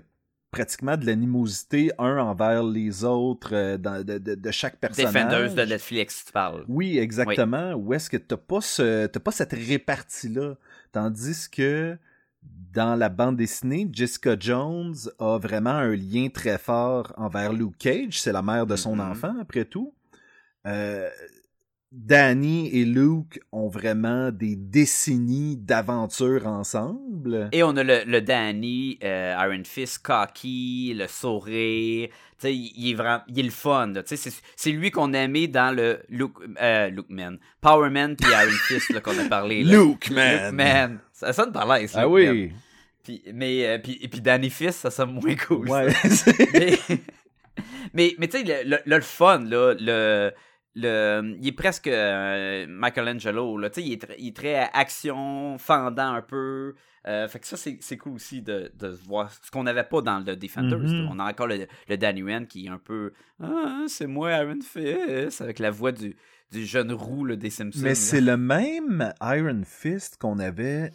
[0.52, 5.56] pratiquement de l'animosité un envers les autres euh, dans- de, de- de chaque personnage Defenders
[5.56, 6.64] de Netflix, tu parles.
[6.68, 10.56] oui exactement où est-ce que t'as pas ce t'as pas cette répartie là
[10.92, 11.98] tandis que
[12.74, 18.20] dans la bande dessinée, Jessica Jones a vraiment un lien très fort envers Luke Cage.
[18.20, 19.12] C'est la mère de son Mhm.
[19.12, 19.94] enfant, après tout.
[20.68, 21.10] Euh,
[21.96, 27.50] Danny et Luke ont vraiment des décennies d'aventure ensemble.
[27.52, 32.10] Et on a le, le Danny, euh, Iron Fist, cocky, le sourire.
[32.10, 33.88] Tu sais, il, est vraiment, il est le fun.
[33.94, 34.02] là.
[34.02, 37.38] Tu sais, C'est c'est lui qu'on aimait dans le Luke, euh, Luke Man.
[37.62, 39.63] Power Man puis Iron Fist qu'on a parlé.
[39.63, 39.78] là.
[39.78, 40.46] Luke, man!
[40.46, 41.00] Luke Man.
[41.12, 42.52] Ça sonne par là, Ah oui!
[43.04, 45.70] Puis, mais, euh, puis, et puis Danny Fist, ça sonne moins cool.
[45.70, 45.94] Ouais,
[46.54, 46.80] mais,
[47.94, 50.32] mais, mais tu sais, le, le, le fun, là, le,
[50.76, 55.58] le, il est presque euh, Michelangelo, là, tu sais, il, est il est très action,
[55.58, 56.76] fendant un peu.
[57.06, 60.20] Euh, fait que ça, c'est cool aussi de, de voir ce qu'on n'avait pas dans
[60.20, 60.80] le Defenders.
[60.80, 61.04] Mhm.
[61.04, 61.10] là.
[61.12, 65.42] On a encore le, le Rand qui est un peu Ah, c'est moi, Iron Fist,
[65.42, 66.16] avec la voix du,
[66.54, 67.80] du jeune roux là, des Simpsons.
[67.82, 70.92] Mais c'est le même Iron Fist qu'on avait.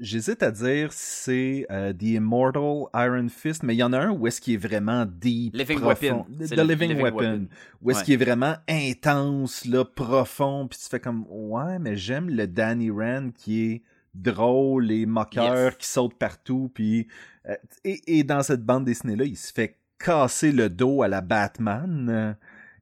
[0.00, 3.98] J'hésite à dire si c'est euh, The Immortal Iron Fist, mais il y en a
[3.98, 6.00] un où est-ce qu'il est vraiment deep, Living profond.
[6.00, 6.26] Weapon.
[6.38, 7.18] The, C'est The le Living, Living Weapon.
[7.20, 7.46] Weapon.
[7.82, 8.04] Où est-ce Ouais.
[8.04, 12.90] qu'il est vraiment intense, là, profond, puis tu fais comme ouais, mais j'aime le Danny
[12.90, 13.82] Rand qui est
[14.14, 15.76] drôle et moqueur, Yes.
[15.76, 17.06] qui saute partout, puis
[17.48, 17.54] euh,
[17.84, 21.20] et, et dans cette bande dessinée là, il se fait casser le dos à la
[21.20, 22.36] Batman.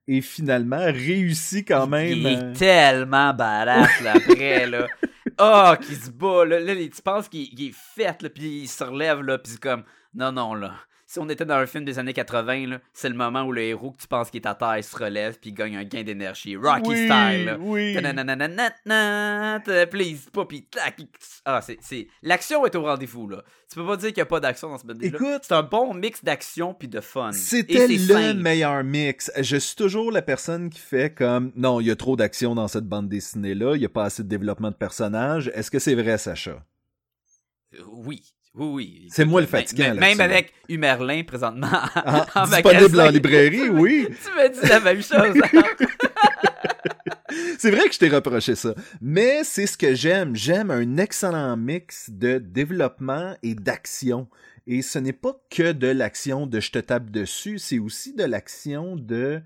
[0.06, 2.12] Et finalement réussit quand même.
[2.12, 4.86] Il est euh, tellement badass là, après là.
[5.36, 8.68] Oh, qui se bat là, là tu penses qu'il qu'il est fait là, puis il
[8.68, 9.82] se relève là, puis c'est comme
[10.14, 10.74] non non là.
[11.06, 13.60] Si on était dans un film des années 80 là, c'est le moment où le
[13.62, 15.84] héros que tu penses qu'il est à terre il se relève puis il gagne un
[15.84, 17.56] gain d'énergie, Rocky oui, style là.
[17.60, 17.94] Oui.
[19.90, 20.28] Please,
[20.70, 21.08] tac, il-
[21.44, 22.08] Ah, c'est, c'est...
[22.22, 23.42] L'action est au rendez-vous, là.
[23.68, 25.62] Tu peux pas dire qu'il n'y a pas d'action dans ce bande là c'est un
[25.62, 27.32] bon mix d'action puis de fun.
[27.32, 28.40] C'était le simple.
[28.40, 29.30] meilleur mix.
[29.38, 32.68] Je suis toujours la personne qui fait comme non, il y a trop d'action dans
[32.68, 35.50] cette bande dessinée là, il y a pas assez de développement de personnages.
[35.54, 36.64] Est-ce que c'est vrai, Sacha?
[37.74, 38.22] Euh, Oui,
[38.54, 39.08] oui, oui.
[39.10, 43.06] C'est moi le fatigant, Même, même avec Humerlin présentement Ah, en Disponible magasin.
[43.06, 44.08] en librairie, oui.
[44.08, 45.42] tu me dis la même chose.
[45.54, 45.62] hein?
[47.58, 50.36] C'est vrai que je t'ai reproché ça, mais c'est ce que j'aime.
[50.36, 54.28] J'aime un excellent mix de développement et d'action.
[54.66, 58.24] Et ce n'est pas que de l'action de je te tape dessus, c'est aussi de
[58.24, 59.40] l'action de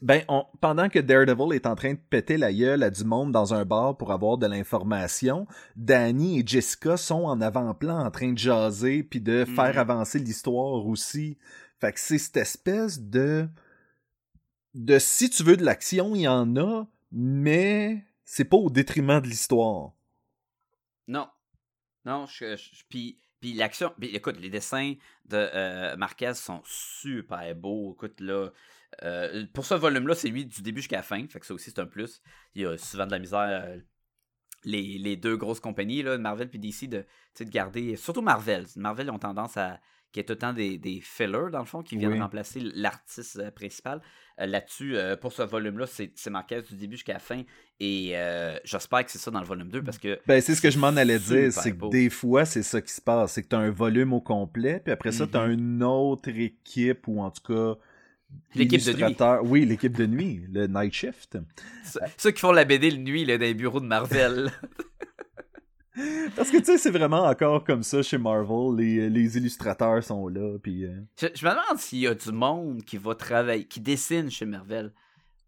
[0.00, 3.30] Ben, on- pendant que Daredevil est en train de péter la gueule à du monde
[3.30, 8.32] dans un bar pour avoir de l'information, Danny et Jessica sont en avant-plan en train
[8.32, 9.54] de jaser puis de Mhm.
[9.54, 11.38] faire avancer l'histoire aussi.
[11.80, 13.48] Fait que c'est cette espèce de
[14.74, 19.20] de si tu veux de l'action, il y en a, mais c'est pas au détriment
[19.20, 19.92] de l'histoire.
[21.06, 21.28] non.
[22.04, 23.92] Non, je, je- puis, puis l'action.
[24.00, 24.94] écoute, les dessins
[25.26, 27.92] de euh, Marquez sont super beaux.
[27.94, 28.48] Écoute, là.
[29.02, 31.26] Euh, pour ce volume-là, c'est lui du début jusqu'à la fin.
[31.28, 32.20] Fait que ça aussi, c'est un plus.
[32.54, 33.40] Il y a souvent de la misère.
[33.64, 33.78] euh,
[34.64, 37.04] les, les deux grosses compagnies, là, Marvel puis DC, de,
[37.40, 37.96] de garder.
[37.96, 38.64] Surtout Marvel.
[38.76, 39.80] Marvel ont tendance à
[40.12, 42.20] qui est autant des, des fillers, dans le fond, qui viennent Oui.
[42.20, 44.00] remplacer l'artiste euh, principal.
[44.38, 47.42] Là-dessus, pour ce volume-là, c'est marqué du début jusqu'à la fin.
[47.80, 48.14] Et
[48.64, 50.18] j'espère que c'est ça dans le volume 2 parce que.
[50.26, 52.92] Ben, c'est ce que je m'en allais dire, c'est que des fois, c'est ça qui
[52.92, 53.32] se passe.
[53.32, 55.52] C'est que tu as un volume au complet, puis après ça, tu as Mhm.
[55.52, 57.78] une autre équipe, ou en tout cas.
[58.54, 59.16] L'équipe de nuit.
[59.44, 61.38] Oui, l'équipe de nuit, le Night Shift.
[61.84, 64.50] Ceux, ceux qui font la BD le nuit là, dans les bureaux de Marvel.
[66.36, 68.76] Parce que tu sais, c'est vraiment encore comme ça chez Marvel.
[68.78, 70.84] Les, les illustrateurs sont là, puis.
[70.84, 74.30] euh, je, je me demande s'il y a du monde qui va travailler, qui dessine
[74.30, 74.92] chez Marvel.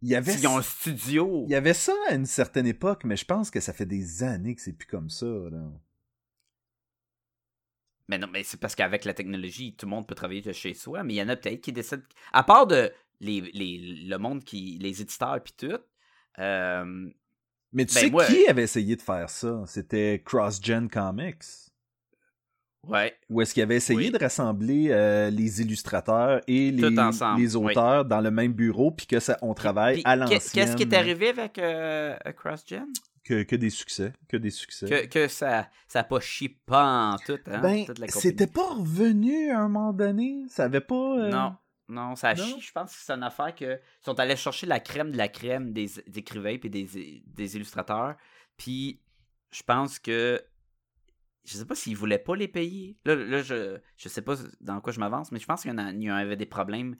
[0.02, 1.44] Il y avait ont un studio.
[1.48, 4.22] Il y avait ça à une certaine époque, mais je pense que ça fait des
[4.22, 5.24] années que c'est plus comme ça.
[5.24, 5.62] Là.
[8.08, 10.74] Mais non, mais c'est parce qu'avec la technologie, tout le monde peut travailler de chez
[10.74, 12.02] soi, mais il y en a peut-être qui décident.
[12.32, 12.90] À part de
[13.20, 14.78] les, les, le monde qui.
[14.80, 15.78] les éditeurs puis tout.
[16.38, 16.84] euh,
[17.72, 19.62] Mais tu Ben, sais moi- qui avait essayé de faire ça?
[19.66, 21.42] C'était CrossGen Comics.
[22.86, 23.16] ouais.
[23.30, 24.10] Où est-ce qu'il avait essayé Oui.
[24.10, 26.90] de rassembler euh, les illustrateurs et les,
[27.38, 30.40] les auteurs dans le même bureau, puis que ça, on travaille Puis, à l'ancienne.
[30.52, 32.86] Qu'est-ce qui est arrivé avec euh, CrossGen?
[33.24, 34.12] Que, que des succès.
[34.28, 34.86] Que des succès.
[34.86, 37.60] Que, que ça ça pas chié pas en tout, hein?
[37.60, 38.20] ben, toute la compagnie.
[38.22, 40.44] c'était pas revenu à un moment donné?
[40.48, 41.18] Ça avait pas.
[41.18, 41.56] euh, Non,
[41.88, 42.60] non, ça chié.
[42.60, 45.28] Je pense que c'est une affaire que ils sont allés chercher la crème de la
[45.28, 48.14] crème des, des écrivains et des, des illustrateurs.
[48.58, 49.00] Puis
[49.52, 50.42] je pense que
[51.44, 52.98] je sais pas s'ils voulaient pas les payer.
[53.06, 55.74] Là, là je, je sais pas dans quoi je m'avance, mais je pense qu'il y,
[55.74, 56.96] en a- il y avait des problèmes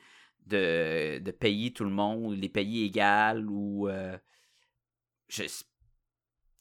[0.46, 4.16] de, de payer tout le monde, les payer égal ou euh,
[5.28, 5.44] je,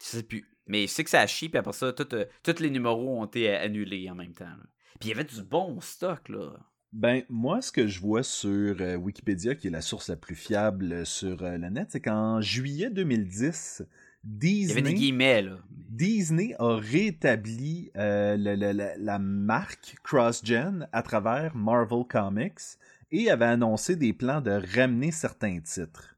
[0.03, 0.45] je sais plus.
[0.67, 3.25] Mais je sais que ça a chié, puis après ça, euh, tous les numéros ont
[3.25, 4.45] été annulés en même temps.
[4.45, 4.63] là.
[4.99, 6.53] Puis il y avait du bon stock, là.
[6.93, 10.35] Ben, moi, ce que je vois sur euh, Wikipédia, qui est la source la plus
[10.35, 13.81] fiable sur euh, le net, c'est qu'en juillet 2010,
[14.23, 15.57] Il y avait des Disney, guillemets, là.
[15.71, 22.77] Disney a rétabli euh, le- le- la, la marque CrossGen à travers Marvel Comics
[23.11, 26.12] et avait annoncé des plans de ramener certains titres.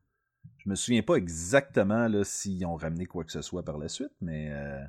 [0.65, 4.13] Je me souviens pas exactement s'ils ont ramené quoi que ce soit par la suite,
[4.19, 4.83] mais euh,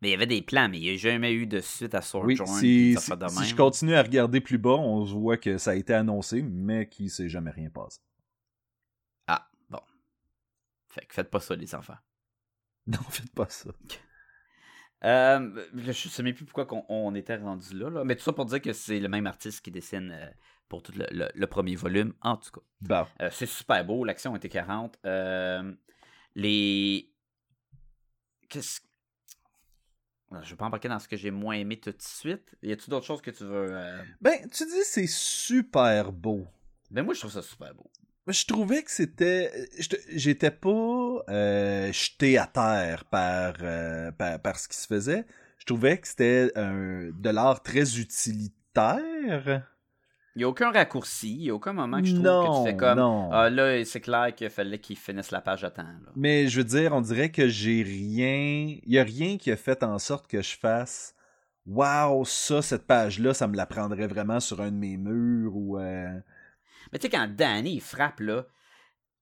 [0.00, 2.00] Mais il y avait des plans, mais il n'y a jamais eu de suite à
[2.00, 2.46] Sword oui, Joint.
[2.60, 6.42] si, si- je continue à regarder plus bas, on voit que ça a été annoncé,
[6.42, 8.00] mais qu'il s'est jamais rien passé.
[9.26, 9.80] Ah, bon.
[10.88, 11.96] Fait que faites pas ça, les enfants.
[12.86, 13.70] Non, faites pas ça.
[15.04, 18.04] Euh, je ne sais même plus pourquoi on était rendu là, là.
[18.04, 20.30] Mais tout ça pour dire que c'est le même artiste qui dessine euh,
[20.68, 22.60] pour tout le, le- le premier volume, en tout cas.
[22.80, 23.06] Bon.
[23.20, 24.98] Euh, c'est super beau, l'action était 40.
[25.04, 25.72] Euh,
[26.34, 27.10] les.
[28.48, 28.80] Qu'est-ce.
[30.32, 32.56] Ah, Je vais pas embarquer dans ce que j'ai moins aimé tout de suite.
[32.62, 33.66] Y a-tu d'autres choses que tu veux.
[34.20, 36.46] Ben, tu dis c'est super beau.
[36.90, 37.88] Ben, moi, je trouve ça super beau.
[38.26, 39.52] Je trouvais que c'était.
[40.10, 45.24] j'étais- pas euh, jeté à terre par, euh, par, par ce qui se faisait.
[45.58, 49.62] Je trouvais que c'était de l'art très utilitaire.
[50.34, 52.68] Il n'y a aucun raccourci, il n'y a aucun moment que je trouve non, que
[52.68, 52.98] tu fais comme.
[52.98, 53.30] non.
[53.32, 55.82] Ah là, c'est clair qu'il fallait qu'il finisse la page à temps.
[55.82, 56.12] Là.
[56.14, 58.76] Mais je veux dire, on dirait que j'ai rien.
[58.82, 61.14] Il y a rien qui a fait en sorte que je fasse.
[61.64, 65.78] Waouh, ça, cette page-là, ça me la prendrait vraiment sur un de mes murs ou.
[65.78, 66.18] euh,
[66.92, 68.46] Mais tu sais, quand Danny il frappe, là,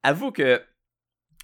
[0.03, 0.62] avoue que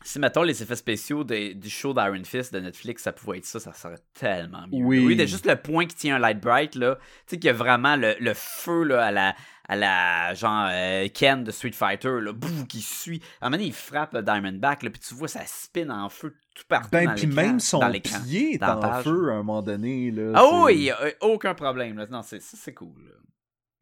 [0.03, 3.45] si, mettons, les effets spéciaux des- du show d'Iron Fist de Netflix, ça pouvait être
[3.45, 4.83] ça, ça serait tellement mieux.
[4.83, 5.05] Oui.
[5.07, 7.53] Oui, juste le point qui tient un light bright, là, tu sais, qu'il y a
[7.53, 9.37] vraiment le, le feu, là, à la,
[9.69, 13.21] à la genre, euh, Ken de Street Fighter, là, boum, qui suit.
[13.43, 16.35] À un moment donné, il frappe Diamondback, là, puis tu vois, ça spin en feu
[16.55, 19.61] tout partout Ben, dans puis même son dans pied est en feu à un moment
[19.63, 20.11] donné.
[20.11, 22.07] Là, Ah oui, euh, aucun problème, là.
[22.07, 23.13] Non, c'est, ça, c'est cool, là.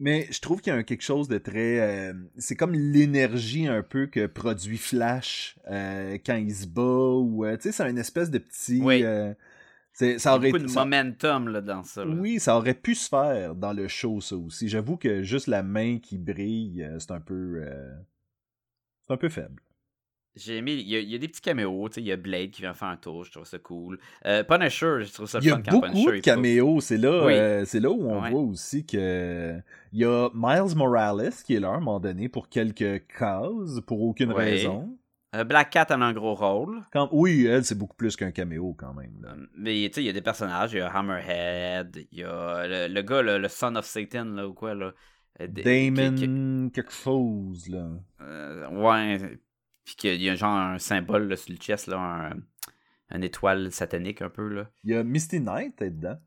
[0.01, 1.81] Mais je trouve qu'il y a un- quelque chose de très.
[1.81, 7.45] euh, c'est comme l'énergie un peu que produit Flash euh, quand il se bat ou.
[7.45, 8.81] euh, tu sais, c'est une espèce de petit.
[8.81, 9.03] Oui.
[9.03, 9.35] euh,
[9.93, 12.15] c'est- ça Il y a aurait beaucoup de ça- momentum, là, dans ça, là.
[12.15, 14.69] Oui, ça aurait pu se faire dans le show, ça aussi.
[14.69, 17.63] J'avoue que juste la main qui brille, euh, c'est un peu.
[17.65, 17.93] euh,
[19.03, 19.61] c'est un peu faible.
[20.37, 22.13] J'ai aimé, il y, a, il y a des petits caméos, tu sais, il y
[22.13, 23.99] a Blade qui vient faire un tour, je trouve ça cool.
[24.25, 26.81] Euh, Punisher, je trouve ça Il y a Punisher beaucoup de caméos.
[26.81, 27.33] C'est là, Oui.
[27.35, 28.31] euh, c'est là où on Ouais.
[28.31, 29.59] voit aussi que
[29.93, 33.81] il y a Miles Morales qui est là à un moment donné pour quelques cases,
[33.87, 34.45] pour aucune Ouais.
[34.45, 34.97] raison.
[35.35, 36.85] Euh, Black Cat a un gros rôle.
[36.93, 39.19] Quand, oui, elle, c'est beaucoup plus qu'un caméo quand même.
[39.21, 39.31] là.
[39.33, 42.23] Euh, Mais tu sais, il y a des personnages, il y a Hammerhead, il y
[42.25, 44.93] a le, le gars, le, le Son of Satan, là, ou quoi, là.
[45.41, 47.89] euh, Damon qui- qui- quelque chose, là.
[48.71, 49.39] ouais.
[49.89, 52.33] Puis qu'il y a genre un symbole là, sur le chest, là, un,
[53.09, 54.69] un étoile satanique un peu, là.
[54.85, 56.19] Il y a Misty Knight est dedans.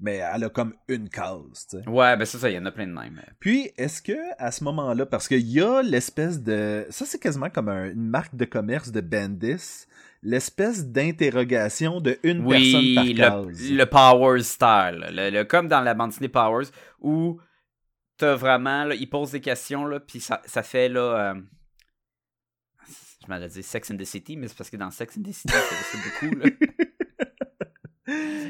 [0.00, 1.86] Mais elle a comme une case, tu sais.
[1.88, 3.20] Ouais, ben c'est ça, il y en a plein de même.
[3.38, 6.86] Puis, est-ce que à ce moment-là, parce qu'il y a l'espèce de...
[6.88, 9.86] Ça, c'est quasiment comme un- une marque de commerce de Bendis,
[10.22, 13.70] l'espèce d'interrogation de une Oui, personne par le, case.
[13.70, 15.06] le Powers style.
[15.12, 17.38] Le, le- comme dans la bande dessinée Powers, où
[18.16, 21.34] t'as vraiment, là, il pose des questions, là, puis ça, ça fait, là...
[21.34, 21.40] euh,
[23.22, 25.32] je m'allais dire Sex and the City, mais c'est parce que dans Sex and the
[25.32, 25.54] City,
[25.90, 26.46] c'est beaucoup, là.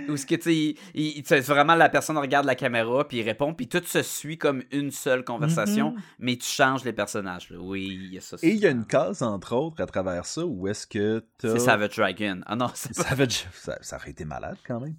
[0.08, 0.76] Où ce que, tu
[1.24, 4.62] sais, vraiment la personne regarde la caméra, puis il répond, puis tout se suit comme
[4.72, 6.00] une seule conversation, Mhm.
[6.18, 7.50] mais tu changes les personnages.
[7.50, 7.58] là.
[7.60, 8.36] Oui, il y a ça.
[8.42, 11.24] Et il y a une case, entre autres, à travers ça, où est-ce que.
[11.40, 12.40] C'est Savage Dragon.
[12.46, 13.02] Ah non, c'est pas...
[13.04, 13.46] Savage...
[13.54, 14.94] Ça, ça aurait été malade, quand même.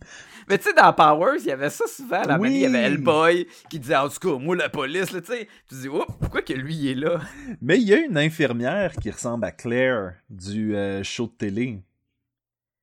[0.50, 2.22] Mais tu sais, dans Powers, il y avait ça souvent.
[2.24, 2.52] La Oui.
[2.54, 5.48] il y avait Hellboy qui disait, en tout cas, moi, la police, là, tu sais.
[5.70, 7.20] Tu dis, oh, pourquoi que lui, il est là?
[7.62, 11.80] Mais il y a une infirmière qui ressemble à Claire du euh, show de télé.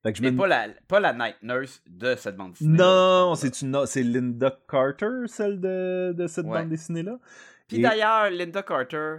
[0.02, 0.38] Fait que je Mais me...
[0.38, 2.78] pas la, pas la night nurse de cette bande dessinée.
[2.78, 3.84] Non, c'est une...
[3.86, 6.60] c'est Linda Carter, celle de, de cette Ouais.
[6.60, 7.18] bande dessinée-là.
[7.68, 9.18] Puis Et- d'ailleurs, Linda Carter,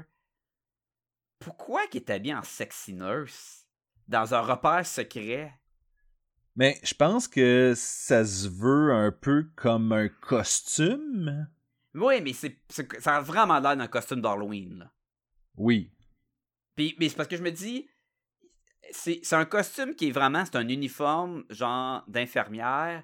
[1.40, 3.68] pourquoi qu'elle est habillée en sexy nurse
[4.08, 5.54] dans un repère secret?
[6.56, 11.48] Mais je pense que ça se veut un peu comme un costume.
[11.94, 12.58] Oui, mais c'est,
[13.00, 14.90] ça a vraiment l'air d'un costume d'Halloween.
[15.58, 15.92] Oui.
[16.76, 17.88] Puis, mais c'est parce que je me dis,
[18.92, 23.04] c'est, un costume qui est vraiment, c'est un uniforme genre d'infirmière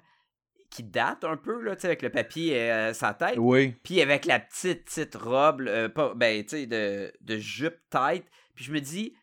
[0.70, 3.36] qui date un peu, là, tu sais, avec le papier euh, sa tête.
[3.38, 3.74] Oui.
[3.82, 8.26] Puis avec la petite, petite robe, euh, pas, ben, tu sais, de, de jupe tête.
[8.54, 9.14] Puis je me dis,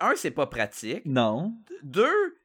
[0.00, 1.02] un, c'est pas pratique.
[1.06, 1.54] Non.
[1.84, 2.36] Deux,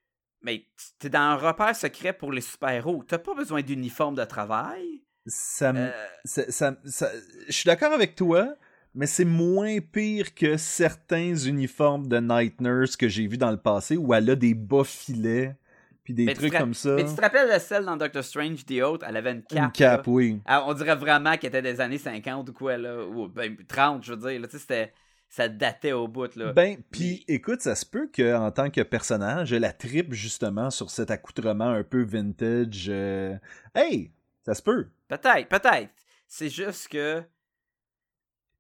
[0.42, 0.68] mais
[1.00, 3.04] t'es dans un repère secret pour les super-héros.
[3.08, 5.04] T'as pas besoin d'uniforme de travail.
[5.26, 7.12] Ça, me- Euh, ça, ça- ça-
[7.48, 8.54] je suis d'accord avec toi,
[8.96, 13.58] mais c'est moins pire que certains uniformes de Night Nurse que j'ai vus dans le
[13.58, 15.56] passé où elle a des bas filets
[16.04, 16.96] puis des mais trucs comme ça.
[16.96, 19.64] Mais tu te rappelles de celle dans Doctor Strange, The Oath, elle avait une cape.
[19.64, 20.12] Une cape, là.
[20.12, 20.42] oui.
[20.46, 23.06] Ah, on dirait vraiment qu'elle était des années 50 ou quoi, là.
[23.06, 24.42] Ou ben, 30, je veux dire.
[24.42, 24.94] Là, tu sais, c'était...
[25.30, 26.54] Ça datait au bout, là.
[26.54, 30.70] Ben, puis écoute, ça se peut que en tant que personnage, elle a tripe justement
[30.70, 32.86] sur cet accoutrement un peu vintage.
[32.90, 33.36] euh,
[33.74, 34.12] Hey,
[34.46, 34.90] ça se peut.
[35.08, 35.90] Peut-être, peut-être.
[36.28, 37.24] C'est juste que.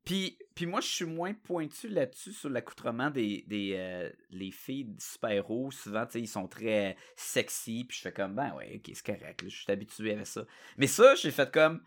[0.05, 4.85] Puis, puis moi, je suis moins pointu là-dessus sur l'accoutrement des, des euh, les filles
[4.85, 5.71] de super-héros.
[5.71, 7.85] Souvent, tu sais, ils sont très sexy.
[7.87, 9.43] Puis je fais comme, ben ouais, ok, c'est correct.
[9.47, 10.45] je suis habitué avec ça.
[10.77, 11.81] Mais ça, j'ai fait comme.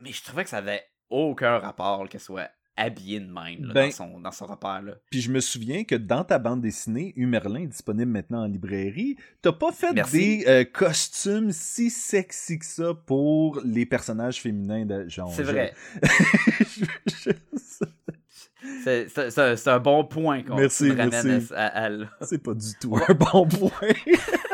[0.00, 3.86] Mais je trouvais que ça avait aucun rapport qu'elle soit habillée de même là, Ben-
[3.88, 4.80] dans, son, dans son repère.
[4.82, 4.92] Là.
[5.10, 9.52] Puis je me souviens que dans ta bande dessinée, Humerlin disponible maintenant en librairie, t'as
[9.52, 10.38] pas fait Merci.
[10.38, 15.32] des euh, costumes si sexy que ça pour les personnages féminins de genre.
[15.34, 15.74] C'est vrai.
[16.02, 17.32] je- je-
[18.84, 20.90] C'est, un bon point qu'on merci.
[21.54, 21.90] à, à-.
[22.22, 23.70] C'est pas du tout un bon point.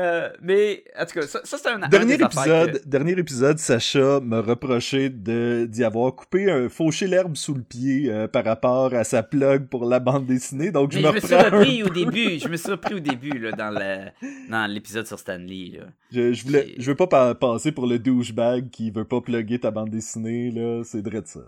[0.00, 3.12] Euh, mais, en tout cas, ça, ça, c'est un un Dernier affaires épisode, que- dernier
[3.18, 8.26] épisode, Sacha me reprochait de d'y avoir coupé un fauché l'herbe sous le pied euh,
[8.28, 10.70] par rapport à sa plug pour la bande dessinée.
[10.70, 13.00] Donc je me je me suis un repris au début, je me suis repris au
[13.00, 14.10] début là, dans le
[14.50, 15.72] dans l'épisode sur Stanley.
[15.78, 15.86] Là.
[16.12, 19.20] Je, je voulais, J'ai- je veux pas pa- passer pour le douchebag qui veut pas
[19.20, 20.82] plugger ta bande dessinée là.
[20.84, 21.40] C'est vrai de ça.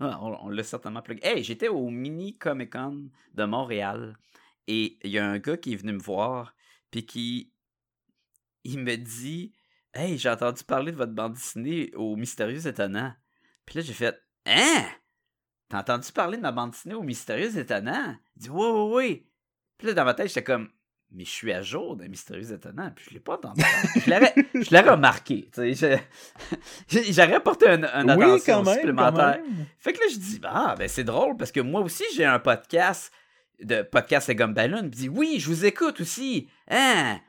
[0.00, 1.20] Ah, on on l'a certainement plugué.
[1.24, 4.16] Hey, j'étais au Mini Comic Con de Montréal
[4.66, 6.54] et il y a un gars qui est venu me voir
[6.90, 7.51] puis qui
[8.64, 9.52] il me dit
[9.94, 13.12] Hey, j'ai entendu parler de votre bande dessinée au Mystérieux Étonnant.
[13.66, 14.84] Puis là, j'ai fait Hein?
[15.68, 19.26] T'as entendu parler de ma bande dessinée au Mystérieux Étonnant Il dit Oui, oui, oui.
[19.78, 20.70] Puis là, dans ma tête, j'étais comme
[21.14, 23.62] mais je suis à jour d'un mystérieux étonnant, puis je l'ai pas entendu.
[23.94, 25.50] je l'aurais, remarqué,
[26.88, 29.42] J'aurais apporté un, un oui, attention quand même, quand supplémentaire.
[29.42, 29.66] même.
[29.78, 32.38] Fait que là, je dis, ah, ben c'est drôle parce que moi aussi, j'ai un
[32.38, 33.12] podcast
[33.60, 34.80] de podcast et gomme ballon.
[34.80, 36.48] Puis dit, oui, je vous écoute aussi.
[36.68, 37.20] Hein?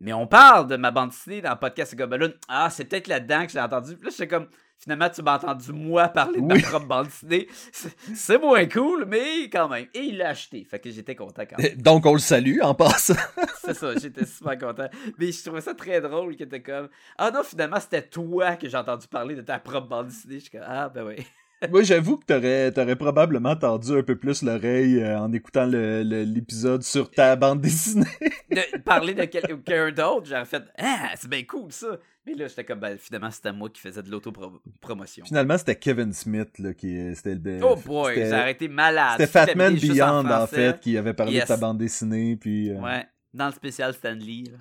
[0.00, 2.32] Mais on parle de ma bande dessinée dans podcast et gomme ballon.
[2.48, 3.96] Ah, c'est peut-être là-dedans que j'ai entendu.
[3.96, 6.60] Puis là, j'étais comme, finalement, tu m'as entendu moi parler de Oui.
[6.62, 7.48] ma propre bande dessinée.
[7.72, 9.86] C'est- moins cool, mais quand même.
[9.94, 10.64] Et il l'a acheté.
[10.64, 11.76] Fait que j'étais content quand même.
[11.82, 13.14] Donc on le salue en passant.
[13.64, 14.88] C'est ça, j'étais super content.
[15.18, 18.68] Mais je trouvais ça très drôle qu'il était comme, ah non, finalement, c'était toi que
[18.68, 20.34] j'ai entendu parler de ta propre bande dessinée.
[20.34, 21.24] Je suis comme, ah, ben oui.
[21.70, 26.02] Moi, j'avoue que t'aurais, t'aurais probablement tendu un peu plus l'oreille euh, en écoutant le-
[26.02, 28.06] le- l'épisode sur ta bande dessinée.
[28.50, 31.98] de parler de quel- quelqu'un d'autre, j'aurais fait Ah, c'est bien cool ça.
[32.26, 35.24] Mais là, j'étais comme ben, finalement, c'était moi qui faisais de l'autopromotion.
[35.26, 37.60] Finalement, c'était Kevin Smith là, qui c'était le.
[37.62, 39.16] Oh boy, j'ai arrêté malade.
[39.18, 41.42] C'était Fatman Beyond en, fait qui avait parlé Yes.
[41.42, 42.70] de ta bande dessinée puis.
[42.70, 44.44] euh, Ouais, dans le spécial Stanley.
[44.50, 44.58] là.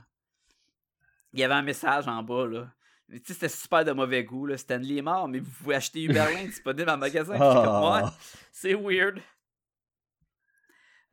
[1.33, 2.67] Il y avait un message en bas là.
[3.09, 4.45] Mais Tu sais, c'était super de mauvais goût.
[4.45, 4.57] Là.
[4.57, 7.33] Stanley est mort, mais vous pouvez acheter Uberlin disponible en magasin.
[7.37, 8.09] Ouais,
[8.51, 9.19] c'est weird.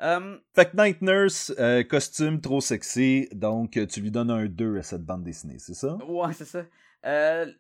[0.03, 4.79] Euh, Fait que Night Nurse, euh, costume trop sexy, donc tu lui donnes un 2
[4.79, 5.97] à cette bande dessinée, c'est ça?
[5.97, 6.65] ouais, c'est ça.
[7.05, 7.53] Euh,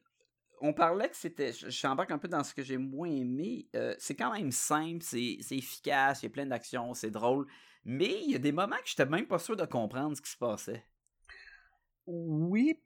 [0.63, 1.53] on parlait que c'était.
[1.53, 3.69] Je, je t'embarque un peu dans ce que j'ai moins aimé.
[3.75, 7.47] Euh, c'est quand même simple, c'est c'est efficace, il y a plein d'actions, c'est drôle.
[7.85, 10.31] Mais il y a des moments que j'étais même pas sûr de comprendre ce qui
[10.31, 10.85] se passait.
[12.07, 12.79] Oui,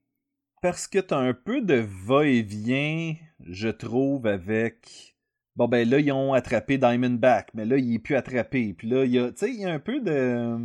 [0.64, 3.14] parce que t'as un peu de va-et-vient,
[3.46, 5.14] je trouve, avec.
[5.56, 8.72] Bon, ben là, ils ont attrapé Diamondback, mais là, il est plus attrapé.
[8.72, 10.56] Puis là, il y a, tu sais, il y a un peu de.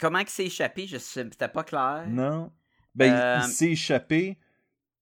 [0.00, 2.06] Comment il s'est échappé, je sais, c'était pas clair.
[2.08, 2.52] Non.
[2.94, 4.38] Ben, il- Euh, il s'est échappé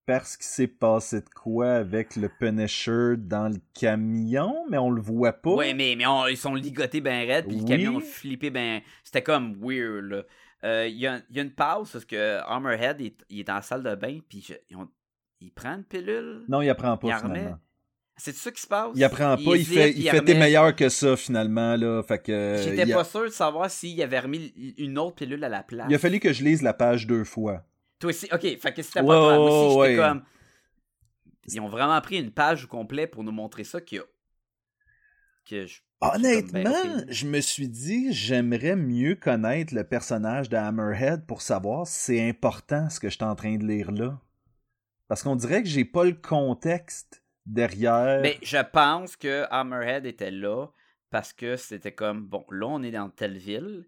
[0.07, 5.01] parce qu'il s'est passé de quoi avec le Punisher dans le camion, mais on le
[5.01, 5.55] voit pas.
[5.55, 8.81] Ouais, mais, mais on- ils sont ligotés ben raide, puis le camion flippé ben.
[9.05, 10.23] C'était comme weird, là.
[10.65, 13.41] Euh, Il y, a, il y a une pause parce que Armorhead il, est- il
[13.41, 14.47] est dans la salle de bain, puis
[15.41, 16.45] il prend une pilule?
[16.49, 17.59] Non, il apprend pas Il finalement.
[18.17, 18.93] C'est ça qui se passe?
[18.95, 20.25] Il apprend pas, il hésite, fait, il fait remet?
[20.25, 22.03] t'es meilleur que ça finalement là.
[22.03, 22.61] Fait que.
[22.63, 25.63] J'étais il, a, pas sûr de savoir s'il avait remis une autre pilule à la
[25.63, 25.87] place.
[25.89, 27.65] il a fallu que je lise la page deux fois.
[27.99, 29.07] Toi aussi, ok, fait que c'était pas.
[29.07, 30.09] Moi aussi, j'étais ouais.
[30.09, 30.23] comme.
[31.49, 34.07] Ils ont vraiment pris une page au complet pour nous montrer ça que.
[35.49, 35.81] que je...
[36.03, 37.05] Honnêtement, Ben, ok.
[37.09, 42.29] je me suis dit, j'aimerais mieux connaître le personnage de Hammerhead pour savoir si c'est
[42.29, 44.21] important ce que je suis en train de lire là.
[45.09, 48.21] Parce qu'on dirait que j'ai pas le contexte derrière.
[48.23, 50.67] Mais je pense que Hammerhead était là
[51.11, 53.87] parce que c'était comme bon, là on est dans telle ville,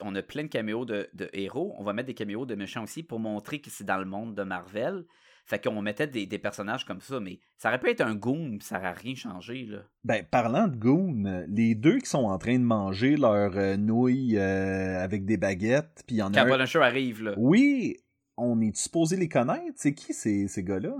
[0.00, 2.84] on a plein de caméos de, de héros, on va mettre des caméos de méchants
[2.84, 5.04] aussi pour montrer que c'est dans le monde de Marvel.
[5.44, 8.58] Fait qu'on mettait des, des personnages comme ça, mais ça aurait pu être un goon,
[8.60, 9.78] ça aurait rien changé là.
[10.04, 14.38] Ben, parlant de Goon, les deux qui sont en train de manger leurs euh, nouilles
[14.38, 16.56] euh, avec des baguettes, puis il y en a Quand un...
[16.56, 17.34] Punisher arrive là.
[17.36, 17.96] Oui,
[18.36, 19.74] on est supposé les connaître?
[19.76, 20.94] C'est qui ces, ces gars-là?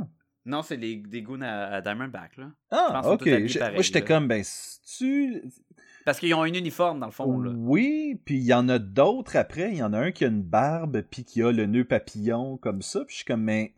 [0.45, 2.51] Non, c'est les, des goons à, à Diamondback là.
[2.73, 3.25] Ah, ok.
[3.25, 4.43] pareil, Moi, j'étais comme, ben,
[4.99, 5.41] tu
[6.05, 7.53] Parce qu'ils ont un uniforme dans le fond là.
[7.57, 9.71] Oui, puis il y en a d'autres après.
[9.71, 12.57] Il y en a un qui a une barbe, puis qui a le nœud papillon
[12.57, 13.05] comme ça.
[13.05, 13.75] Puis je suis comme, mais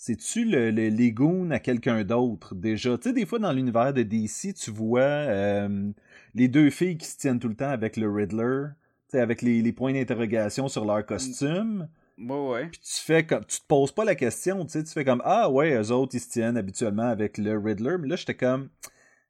[0.00, 2.96] c'est-tu le, le, les goons à quelqu'un d'autre déjà?
[2.96, 5.92] Tu sais, des fois dans l'univers de DC, tu vois euh,
[6.34, 8.68] les deux filles qui se tiennent tout le temps avec le Riddler,
[9.10, 11.86] tu sais, avec les, les points d'interrogation sur leur costume.
[12.16, 12.66] Ouais, ouais.
[12.68, 15.20] Puis tu fais comme, tu te poses pas la question, tu sais, tu fais comme,
[15.22, 17.98] ah ouais, eux autres, ils se tiennent habituellement avec le Riddler.
[18.00, 18.70] Mais là, j'étais comme,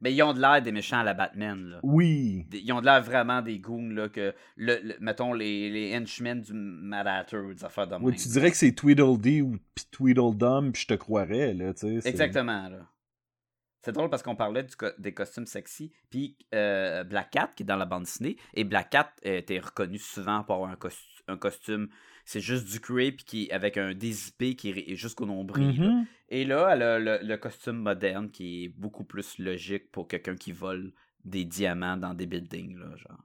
[0.02, 1.80] Mais ils ont de l'air des méchants à la Batman là.
[1.82, 2.46] oui.
[2.52, 6.40] Ils ont de l'air vraiment des goons, là, que, le, le- mettons, les, les henchmen
[6.40, 8.04] du Mad Hatter ou des affaires de même.
[8.04, 9.58] Oui, tu dirais que c'est Tweedledee ou
[9.90, 12.08] Tweedledum, puis je te croirais, là, tu sais.
[12.08, 12.86] Exactement, là.
[13.82, 17.62] C'est drôle parce qu'on parlait du co- des costumes sexy, puis euh, Black Cat, qui
[17.62, 20.76] est dans la bande dessinée, et Black Cat a été reconnu souvent pour avoir un,
[20.76, 20.90] cos-
[21.28, 21.88] un costume,
[22.30, 22.78] c'est juste du
[23.10, 25.76] puis qui, avec un dézippé qui est jusqu'au nombril.
[25.80, 25.88] là.
[25.88, 26.06] Mhm.
[26.28, 30.36] Et là, elle a le, le costume moderne qui est beaucoup plus logique pour quelqu'un
[30.36, 30.92] qui vole
[31.24, 33.24] des diamants dans des buildings, là, genre.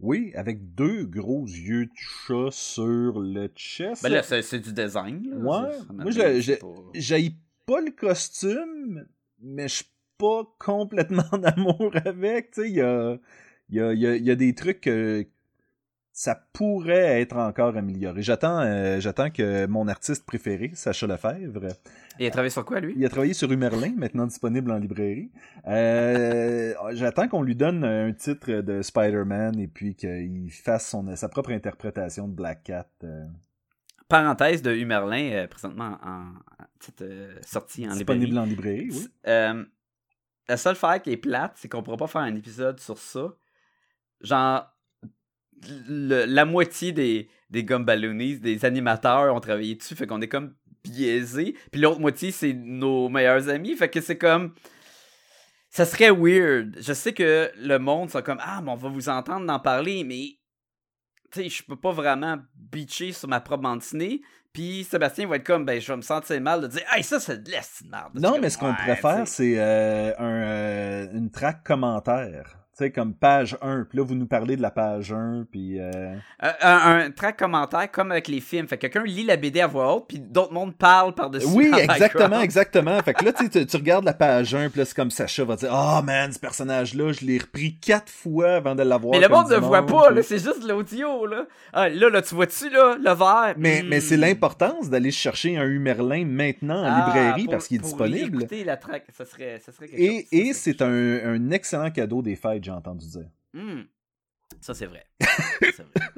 [0.00, 4.02] Oui, avec deux gros yeux de chat sur le chest.
[4.02, 5.22] Ben là, c'est du design.
[5.30, 5.36] Là.
[5.36, 5.72] Ouais.
[5.74, 6.66] Ça- ça Moi, je- pas-
[7.64, 9.06] pas le costume,
[9.40, 9.84] mais je suis
[10.18, 12.50] pas complètement en amour avec.
[12.50, 13.16] Tu sais, il y a,
[13.70, 15.24] y, a, il y, a, il y a des trucs que
[16.12, 18.22] ça pourrait être encore amélioré.
[18.22, 21.68] J'attends euh, j'attends que mon artiste préféré, Sacha Lefebvre,
[22.18, 22.92] Il a travaillé sur quoi, lui?
[22.96, 25.30] Il a travaillé sur Humerlin, maintenant disponible en librairie.
[25.66, 31.28] Euh, J'attends qu'on lui donne un titre de Spider-Man et puis qu'il fasse son, sa
[31.30, 32.88] propre interprétation de Black Cat.
[33.04, 33.26] euh,
[34.06, 36.34] Parenthèse de Humerlin, présentement en,
[37.42, 38.38] sortie en disponible librairie.
[38.38, 39.08] en librairie, oui.
[40.48, 43.32] La seule affaire qui est plate, c'est qu'on pourra pas faire un épisode sur ça.
[44.20, 44.71] Genre,
[45.88, 50.54] le- la moitié des, des Gumballoonies, des animateurs ont travaillé dessus, fait qu'on est comme
[50.84, 51.54] biaisé.
[51.70, 54.54] Puis l'autre moitié, c'est nos meilleurs amis, fait que c'est comme...
[55.70, 56.76] Ça serait weird.
[56.80, 60.04] Je sais que le monde sont comme Ah, mais on va vous entendre en parler,
[60.04, 60.36] mais
[61.32, 64.20] tu sais, je peux pas vraiment bitcher sur ma propre dessinée.
[64.52, 67.18] Puis Sébastien va être comme Ben, je vais me sentir mal de dire Hey, ça,
[67.20, 67.50] c'est de
[67.90, 68.10] merde.
[68.20, 72.58] Non, mais ce qu'on pourrait faire, c'est euh, un, euh, une track commentaire.
[72.74, 73.84] Tu sais, comme page 1.
[73.86, 75.44] Puis là, vous nous parlez de la page 1.
[75.50, 75.78] Puis.
[75.78, 78.66] euh, Un, un, un track commentaire comme avec les films.
[78.66, 81.48] Fait que quelqu'un lit la BD à voix haute, puis d'autres mondes parlent par-dessus.
[81.54, 82.98] Oui, en exactement, exactement.
[83.02, 85.56] Fait que là, tu, tu regardes la page 1, puis là, c'est comme Sacha va
[85.56, 89.12] dire Ah, man, ce personnage-là, je l'ai repris quatre fois avant de l'avoir.
[89.12, 91.26] Mais le monde ne voit pas, puis- là, c'est juste l'audio.
[91.26, 91.44] Là.
[91.74, 93.54] Ah, là, là, tu vois-tu, là, le vert?
[93.58, 93.88] Mais, Hmm.
[93.90, 97.80] mais c'est l'importance d'aller chercher un Humerlin maintenant en Ah, librairie pour- parce qu'il est
[97.80, 98.38] pour disponible.
[98.38, 100.88] écouter la track, ça serait, ça serait quelque Et, chose, et c'est un,
[101.34, 103.30] un excellent cadeau des fêtes, entendu dire.
[103.54, 103.82] Hmm.
[104.60, 105.06] Ça, c'est vrai.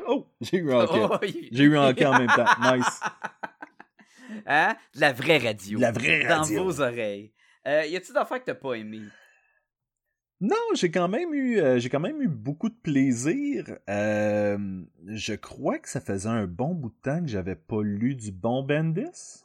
[0.06, 0.86] Oh, j'ai eu un.
[0.90, 1.16] Oh.
[1.22, 2.44] J'ai eu un en même temps.
[2.76, 3.00] Nice.
[4.46, 4.76] Hein?
[4.94, 5.78] De la vraie radio.
[5.78, 6.64] La vraie Dans radio.
[6.64, 7.32] vos oreilles.
[7.66, 9.00] Euh, y a-tu d'affaires que t'as pas aimé?
[10.40, 13.78] Non, j'ai quand même eu, euh, j'ai quand même eu beaucoup de plaisir.
[13.88, 14.58] Euh,
[15.06, 18.32] je crois que ça faisait un bon bout de temps que j'avais pas lu du
[18.32, 19.43] bon Bendis.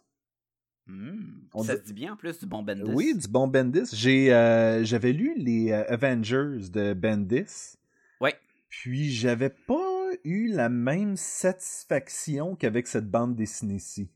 [1.53, 2.83] On Ça dit- se dit bien en plus du bon Bendis.
[2.93, 3.89] Oui, du bon Bendis.
[3.93, 7.75] J'ai, euh, j'avais lu les euh, Avengers de Bendis.
[8.21, 8.35] Ouais.
[8.69, 14.09] Puis j'avais pas eu la même satisfaction qu'avec cette bande dessinée-ci.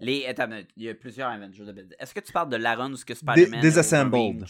[0.00, 1.94] Les, attends, il y a plusieurs Avengers de Bendis.
[1.98, 4.44] Est-ce que tu parles de l'Aaron ou ce que Spider-Man Disassembled.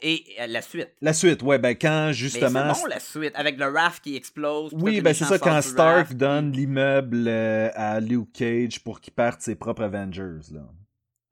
[0.00, 0.90] Et euh, la suite.
[1.00, 2.74] La suite, ouais, ben quand justement.
[2.74, 4.72] c'est bon la suite, avec le raft qui explose.
[4.74, 9.00] Oui, ben c'est ça, quand Stark raft, donne puis- l'immeuble euh, à Luke Cage pour
[9.00, 10.68] qu'il parte ses propres Avengers, là.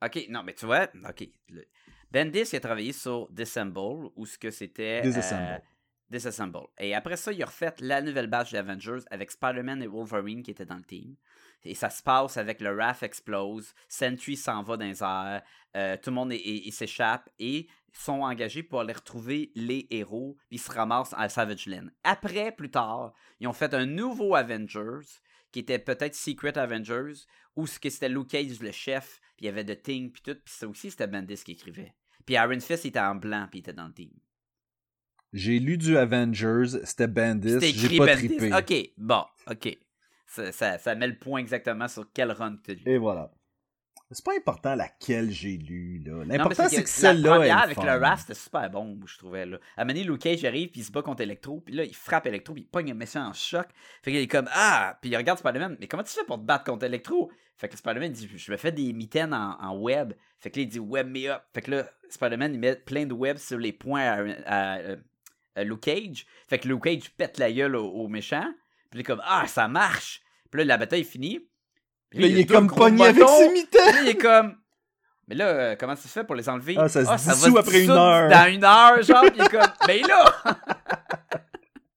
[0.04, 1.28] Ok, non, mais tu vois, ok.
[1.50, 1.64] le-
[2.10, 5.00] Bendis il a travaillé sur Disassemble, où ce que c'était.
[5.00, 5.62] euh, Disassemble.
[6.10, 6.58] Disassemble.
[6.78, 10.50] Et après ça, il a refait la nouvelle batch d'Avengers avec Spider-Man et Wolverine qui
[10.52, 11.16] étaient dans le team.
[11.64, 15.42] Et ça se passe avec le RAF explose, Sentry s'en va dans les airs,
[15.76, 16.32] euh, tout le monde
[16.70, 21.66] s'échappe et sont engagés pour aller retrouver les héros, puis ils se ramassent à Savage
[21.66, 21.86] Land.
[22.02, 25.06] Après, plus tard, ils ont fait un nouveau Avengers,
[25.52, 27.12] qui était peut-être Secret Avengers,
[27.56, 30.22] où ce que c'était Luke Cage le chef, puis il y avait The Thing, puis
[30.22, 31.94] tout, puis ça aussi c'était Bendis qui écrivait.
[32.26, 34.10] Puis Iron Fist il était en blanc, puis il était dans le team.
[35.32, 38.36] J'ai lu du Avengers, c'était C'était j'ai pas Bendis.
[38.36, 38.54] trippé.
[38.54, 39.78] Ok, bon, ok.
[40.26, 42.82] Ça, ça, ça met le point exactement sur quel run tu as lu.
[42.86, 43.30] Et voilà.
[44.14, 46.24] C'est pas important laquelle j'ai lu, là.
[46.24, 47.84] L'important, c'est que celle-là avec fun.
[47.84, 49.44] le Raph, c'était super bon, je trouvais.
[49.44, 49.58] Là.
[49.76, 52.26] À donné, Luke Cage arrive, puis il se bat contre Electro, puis là, il frappe
[52.26, 53.66] Electro, puis il pogne un méchant en choc.
[54.02, 56.44] Fait qu'il est comme Ah Puis il regarde Spider-Man, mais comment tu fais pour te
[56.44, 57.30] battre contre Electro?
[57.56, 60.12] Fait que Spider-Man dit Je me fais des mitaines en, en web.
[60.38, 61.42] Fait que là, il dit Web me up.
[61.52, 64.78] Fait que là, Spider-Man, il met plein de web sur les points à,
[65.54, 66.26] à, Luke Cage.
[66.48, 68.46] Fait que Luke Cage pète la gueule au, au méchant.
[68.90, 70.22] Puis il est comme Ah, ça marche.
[70.50, 71.38] Puis là, la bataille est finie.
[71.38, 71.48] Puis
[72.14, 73.94] Là, il est comme pogné avec ses mitaines.
[74.04, 74.56] Il est comme.
[75.26, 76.76] Mais là, euh, comment ça se fait pour les enlever?
[76.78, 78.28] Ah, ça se va dissout après une heure.
[78.28, 79.72] Dans une heure, genre, pis il est comme.
[79.86, 80.34] Mais là!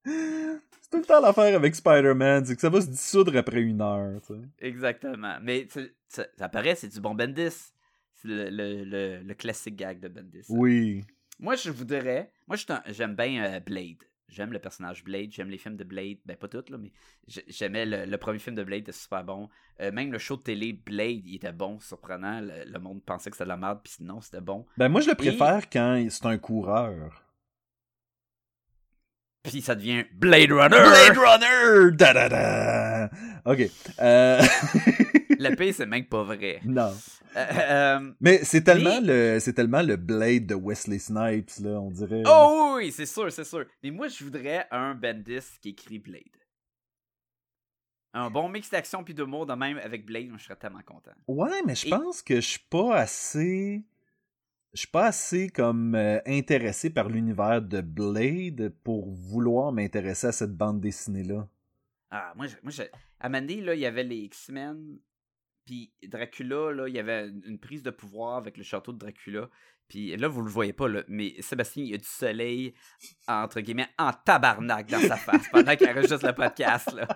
[0.82, 3.82] C'est tout le temps l'affaire avec Spider-Man, c'est que ça va se dissoudre après une
[3.82, 4.40] heure, tu sais.
[4.60, 5.36] Exactement.
[5.42, 5.68] Mais
[6.08, 7.50] ça, ça paraît, c'est du bon Bendis.
[8.16, 10.46] C'est le, le, le, le classique gag de Bendis.
[10.48, 11.04] Oui.
[11.40, 12.32] Moi, je voudrais.
[12.48, 12.56] Moi,
[12.88, 13.98] j'aime bien euh, Blade.
[14.30, 15.32] J'aime le personnage Blade.
[15.32, 16.18] J'aime les films de Blade.
[16.26, 16.92] Ben, pas toutes, là, mais
[17.28, 19.50] j'ai- j'aimais le, le premier film de Blade, c'était super bon.
[19.80, 22.42] Euh, même le show de télé Blade, il était bon, surprenant.
[22.42, 24.66] Le, le monde pensait que c'était de la merde, puis non, c'était bon.
[24.78, 27.24] Ben, moi, je le préfère quand c'est un coureur.
[29.44, 30.76] Puis ça devient Blade Runner!
[30.76, 31.92] Blade Runner!
[31.96, 33.10] Da, da, da.
[33.46, 33.62] Ok.
[34.02, 34.42] Euh...
[35.50, 36.60] Le pire, c'est même pas vrai.
[36.66, 36.94] non.
[37.36, 41.80] Euh, euh, Mais c'est tellement, Mais- le, c'est tellement le Blade de Wesley Snipes, là,
[41.80, 42.24] on dirait.
[42.26, 43.66] Oh oui, c'est sûr, c'est sûr.
[43.84, 46.24] Mais moi, je voudrais un Bendis qui écrit Blade.
[48.14, 51.12] Un bon mix d'action puis d'humour de même avec Blade, je serais tellement content.
[51.28, 53.86] Ouais, mais je Et- pense que je suis pas assez.
[54.74, 60.32] Je suis pas assez comme euh, intéressé par l'univers de Blade pour vouloir m'intéresser à
[60.32, 61.48] cette bande dessinée-là.
[62.10, 62.84] Ah, moi, je- moi je...
[63.20, 64.98] à Mandy, là, il y avait les X-Men,
[65.68, 69.50] puis Dracula, là, il y avait une prise de pouvoir avec le château de Dracula.
[69.90, 72.74] Puis là, vous le voyez pas, mais Sébastien, il y a du soleil,
[73.28, 76.94] entre guillemets, en tabarnak dans sa face pendant qu'il enregistre le podcast.
[76.94, 77.08] Là.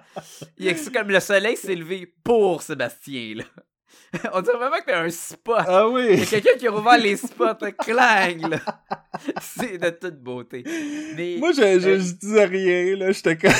[0.58, 3.36] Il est comme le soleil s'est levé pour Sébastien.
[4.34, 5.56] On dirait vraiment que t'as un spot.
[5.60, 6.22] Ah Il y oui!
[6.22, 8.60] a quelqu'un qui a rouvert les spots, là, clang, là.
[9.42, 10.64] C'est de toute beauté.
[11.16, 13.52] Mais, Moi, je, je, euh, je disais rien, là, j'étais comme.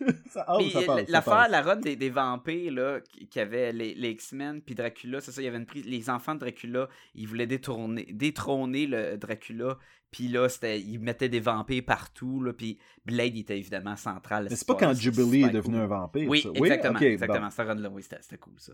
[0.48, 0.60] oh,
[1.08, 5.32] l'affaire, la run des, des vampires, là, qui, avait les, les X-Men, puis Dracula, c'est
[5.32, 9.16] ça, il y avait une prise, les enfants de Dracula, ils voulaient détourner, détrôner le
[9.16, 9.78] Dracula,
[10.10, 14.48] puis là, ils mettaient des vampires partout, là, puis Blade, était évidemment central.
[14.50, 15.84] Mais c'est pas quand Jubilee est devenu cool.
[15.84, 16.28] un vampire.
[16.28, 16.50] Oui, ça.
[16.54, 17.50] exactement, ok, exactement, bon.
[17.50, 18.72] cette run-là, oui, c'était cool, ça.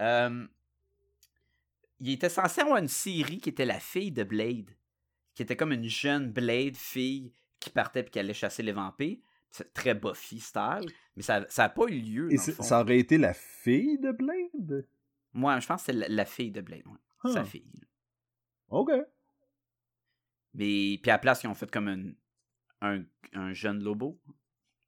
[0.00, 0.46] Euh,
[2.00, 4.70] il était censé avoir une série qui était la fille de Blade,
[5.34, 9.18] qui était comme une jeune Blade fille qui partait puis qui allait chasser les vampires.
[9.50, 12.32] C'est très Buffy style, mais ça n'a pas eu lieu.
[12.32, 14.86] Et ça aurait été la fille de Blade?
[15.32, 16.82] Moi, je pense que c'est la, la fille de Blade.
[16.86, 17.32] ouais.
[17.32, 17.44] Sa Ah.
[17.44, 17.70] fille.
[18.68, 18.90] Ok.
[20.54, 22.14] Mais puis à la place, ils ont fait comme
[22.82, 24.20] un, un jeune Lobo.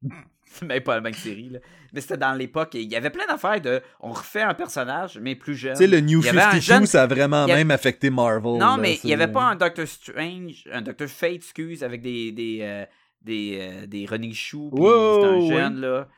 [0.46, 1.58] c'est même pas la même série, là.
[1.92, 3.82] Mais c'était dans l'époque, il y avait plein d'affaires de.
[4.00, 5.72] On refait un personnage, mais plus jeune.
[5.74, 7.70] Tu sais, le New Il y avait un 52, jeune- ça a vraiment a- même
[7.70, 8.52] affecté Marvel.
[8.52, 12.02] Non, là, mais il n'y avait pas un Doctor Strange, un Doctor Fate, excuse, avec
[12.02, 12.84] des des euh,
[13.22, 16.08] des, euh, des running shoes, puis Wow, un jeune, là.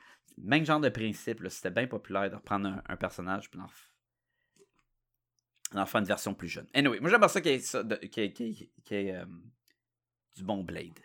[0.41, 1.51] Même genre de principe, là.
[1.51, 3.59] C'était bien populaire de reprendre un, un personnage puis
[5.73, 6.67] d'en faire une version plus jeune.
[6.75, 8.71] Anyway, moi j'aimerais ça qu'il y ait, ça, de- qu'il y ait- qu'il y ait-
[8.85, 9.25] qu'il y ait, euh,
[10.37, 10.99] du bon Blade.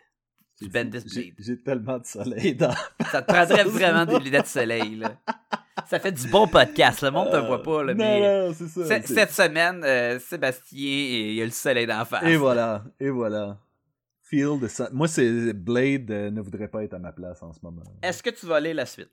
[0.60, 1.34] Du Bendis Blade.
[1.38, 2.74] J'ai tellement de soleil dans.
[3.10, 5.16] Ça te prendrait vraiment des lunettes de soleil, là.
[5.88, 8.46] Ça fait du bon podcast, le monde te voit pas, là, non, mais...
[8.48, 9.02] non, c'est ça.
[9.02, 12.22] Cette semaine, euh, Sébastien, il y a le soleil d'en face.
[12.24, 13.58] Et voilà, et voilà.
[14.22, 14.88] feel ça.
[14.92, 17.82] Moi, c'est Blade euh, ne voudrait pas être à ma place en ce moment.
[18.02, 19.10] Est-ce que tu vas lire la suite?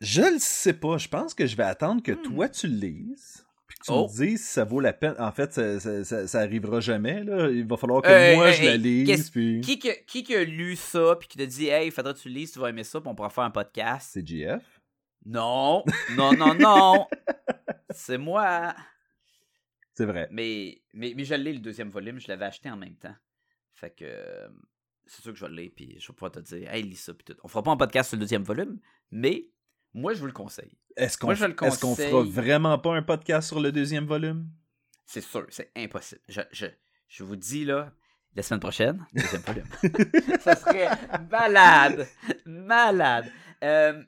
[0.00, 0.96] Je le sais pas.
[0.98, 2.22] Je pense que je vais attendre que Hmm.
[2.22, 3.44] toi tu le lises.
[3.74, 4.08] Puis que tu Oh.
[4.08, 5.14] me dises si ça vaut la peine.
[5.18, 7.22] En fait, ça, ça, ça- ça arrivera jamais.
[7.24, 7.48] Là.
[7.50, 9.30] Il va falloir que Hey, moi hey, je la hey, lise.
[9.30, 9.60] Puis...
[9.60, 12.34] Qui, qui qui a lu ça puis qui t'a dit Hey, faudrait que tu le
[12.34, 14.10] lises, tu vas aimer ça, puis on pourra faire un podcast?
[14.12, 14.62] C'est GF.
[15.26, 15.82] Non,
[16.16, 17.06] non, non, non.
[17.90, 18.74] C'est moi.
[19.94, 20.28] C'est vrai.
[20.30, 23.14] Mais, mais, mais je l'ai le deuxième volume, je l'avais acheté en même temps.
[23.74, 24.48] Fait que euh,
[25.06, 26.96] c'est sûr que je vais le lire, puis je vais pouvoir te dire, hey, lis
[26.96, 27.36] ça, puis tout.
[27.44, 28.78] On fera pas un podcast sur le deuxième volume,
[29.10, 29.48] mais
[29.94, 30.76] moi, je vous le conseille.
[30.96, 34.48] Est-ce qu'on fera vraiment pas un podcast sur le deuxième volume?
[35.06, 36.20] C'est sûr, c'est impossible.
[36.28, 36.66] Je, je,
[37.08, 37.92] je vous dis, là,
[38.34, 39.66] la semaine prochaine, deuxième volume.
[40.40, 40.88] ça serait
[41.30, 42.06] malade.
[42.46, 43.30] Malade.
[43.62, 44.02] Euh,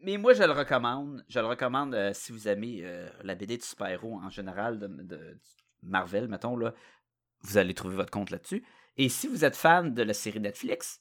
[0.00, 1.24] mais moi, je le recommande.
[1.28, 4.86] Je le recommande euh, si vous aimez euh, la BD de super-héros en général, de,
[4.86, 5.38] de-
[5.82, 6.74] Marvel, mettons, là,
[7.42, 8.64] vous allez trouver votre compte là-dessus.
[8.96, 11.00] Et si vous êtes fan de la série Netflix,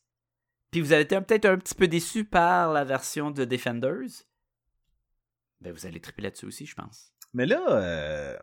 [0.72, 4.24] puis vous avez été peut-être un petit peu déçu par la version de Defenders,
[5.62, 7.12] ben vous allez triper là-dessus aussi, je pense.
[7.34, 8.38] Mais là, euh,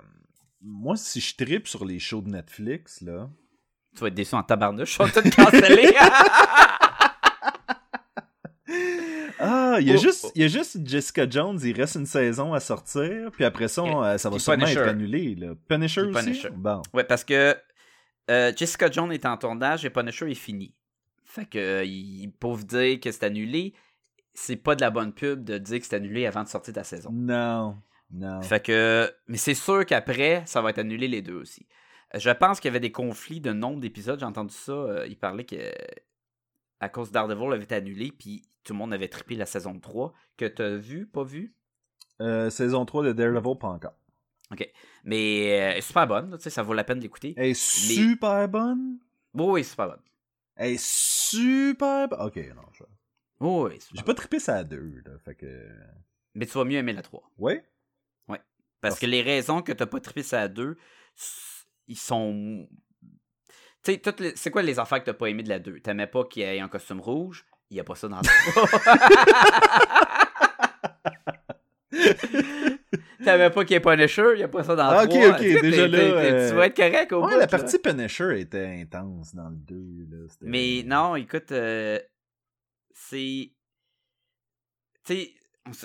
[0.60, 3.28] moi, si je tripe sur les shows de Netflix, là.
[3.94, 5.94] Tu vas être déçu en tabarnouche, ils sont tous cancellés.
[9.38, 10.32] Ah, il y, a Oh, juste, oh.
[10.34, 13.82] il y a juste Jessica Jones, il reste une saison à sortir, puis après ça,
[13.82, 14.80] on- euh, ça va sûrement Punisher.
[14.80, 15.34] être annulé.
[15.34, 15.54] Là.
[15.68, 16.24] Punisher aussi?
[16.24, 16.50] Punisher.
[16.54, 16.80] Bon.
[16.94, 17.54] Ouais, parce que
[18.30, 20.74] euh, Jessica Jones est en tournage et Punisher est fini.
[21.34, 23.74] Fait que euh, ils peuvent dire que c'est annulé.
[24.34, 26.78] C'est pas de la bonne pub de dire que c'est annulé avant de sortir de
[26.78, 27.10] la saison.
[27.12, 27.76] Non,
[28.12, 28.40] non.
[28.42, 29.12] Fait que.
[29.26, 31.66] Mais c'est sûr qu'après, ça va être annulé les deux aussi.
[32.14, 34.20] Je pense qu'il y avait des conflits de nombre d'épisodes.
[34.20, 34.72] J'ai entendu ça.
[34.72, 35.56] euh, il parlait que.
[36.78, 40.12] À cause Daredevil avait été annulé, puis tout le monde avait trippé la saison 3.
[40.36, 41.52] Que t'as vu, pas vu?
[42.20, 43.96] Euh, saison 3 de Daredevil, pas encore.
[45.04, 47.34] Mais euh, super bonne, tu sais, ça vaut la peine d'écouter.
[47.36, 48.98] Elle est super bonne?
[49.34, 50.00] Oui, oui, super bonne.
[50.56, 52.08] Elle est super.
[52.20, 52.84] Ok, non, je.
[53.40, 55.12] Oh, oui, J'ai pas trippé ça à deux, là.
[55.24, 55.68] Fait que.
[56.34, 57.22] Mais tu vas mieux aimer la 3.
[57.38, 57.60] Oui?
[58.28, 58.38] Oui.
[58.80, 60.76] Parce, que les raisons que t'as pas trippé ça à deux,
[61.88, 62.68] ils sont.
[63.82, 66.24] Tu sais, c'est quoi les affaires que t'as pas aimé de la 2 T'aimais pas
[66.24, 67.44] qu'il ait un costume rouge?
[67.70, 68.68] Il y a pas ça dans la 3.
[73.24, 75.12] T'avais pas qu'il y ait Punisher, il n'y a pas ça dans le ah, Ok,
[75.12, 75.98] ok, déjà là.
[76.48, 77.78] Tu vas euh, être correct au ouais, la partie.
[77.78, 80.28] Punisher était intense dans le 2.
[80.42, 81.98] Mais non, écoute, euh,
[82.92, 83.50] c'est.
[85.04, 85.34] Tu sais,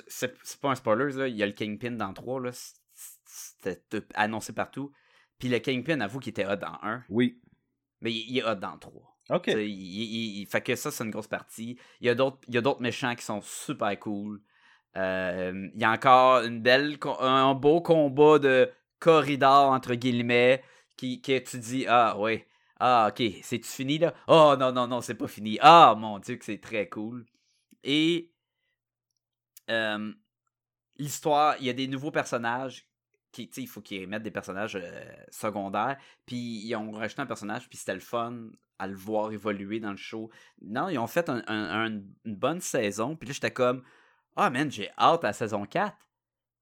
[0.08, 1.28] c'est pas un spoiler, là.
[1.28, 2.52] Il y a le Kingpin dans 3, là.
[2.94, 4.92] C'était annoncé partout.
[5.38, 7.04] Puis le Kingpin, avoue qu'il était hot dans 1.
[7.10, 7.42] Oui.
[8.02, 9.18] Mais il, est hot dans 3.
[9.32, 9.48] OK.
[9.48, 11.78] Il, il, fait que ça, c'est une grosse partie.
[12.02, 14.42] Il y a d'autres méchants qui sont super cool.
[14.98, 18.70] Euh, il y a encore une belle, un beau combat de
[19.00, 20.64] corridor, entre guillemets,
[20.98, 22.48] qui, tu dis, ah ouais,
[22.80, 24.14] ah ok, c'est-tu fini là?
[24.28, 25.58] Oh non, non, non, c'est pas fini.
[25.62, 27.26] Ah mon dieu, que c'est très cool.
[27.84, 28.32] Et
[29.70, 30.12] euh,
[30.98, 32.86] l'histoire, il y a des nouveaux personnages.
[33.32, 35.98] Qui, il faut qu'ils mettent des personnages euh, secondaires.
[36.26, 39.92] Puis ils ont rajouté un personnage, puis c'était le fun à le voir évoluer dans
[39.92, 40.32] le show.
[40.64, 43.16] Non, ils ont fait un- un- un- une bonne saison.
[43.16, 43.84] Puis là, j'étais comme,
[44.40, 45.96] ah man, j'ai hâte à la saison 4.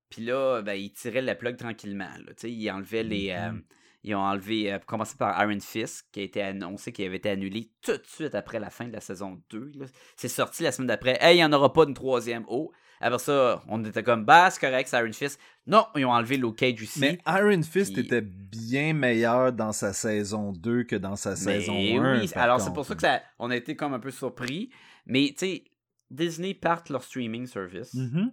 [0.09, 2.09] Puis là, ben, ils tiraient la plug tranquillement.
[2.25, 2.33] Là.
[2.43, 3.29] Ils enlevaient les.
[3.31, 3.63] euh, Mhm.
[4.03, 7.17] ils ont enlevé, euh, pour commencer par Iron Fist, qui a été annoncé qu'il avait
[7.17, 9.71] été annulé tout de suite après la fin de la saison 2.
[9.75, 9.85] là.
[10.15, 11.17] C'est sorti la semaine d'après.
[11.19, 12.45] Hey, il n'y en aura pas une troisième.
[12.47, 12.71] Oh!
[12.99, 15.39] Après ça, on était comme, bah, c'est correct, c'est Iron Fist.
[15.67, 16.99] Non, ils ont enlevé Luke Cage aussi.
[16.99, 21.35] Mais Iron Fist Puis- était bien meilleur dans sa saison 2 que dans sa Mais
[21.35, 22.21] saison 1.
[22.21, 24.71] oui, alors c'est pour ça que ça, on a été comme un peu surpris.
[25.05, 25.63] Mais tu sais,
[26.09, 28.31] Disney parte leur streaming service Mhm.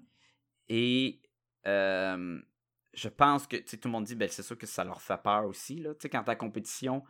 [0.69, 1.21] et
[1.67, 2.41] euh,
[2.93, 5.01] je pense que tu sais, tout le monde dit, ben c'est sûr que ça leur
[5.03, 5.77] fait peur aussi.
[5.81, 5.95] Là.
[5.95, 7.03] Tu sais, Quand ta compétition,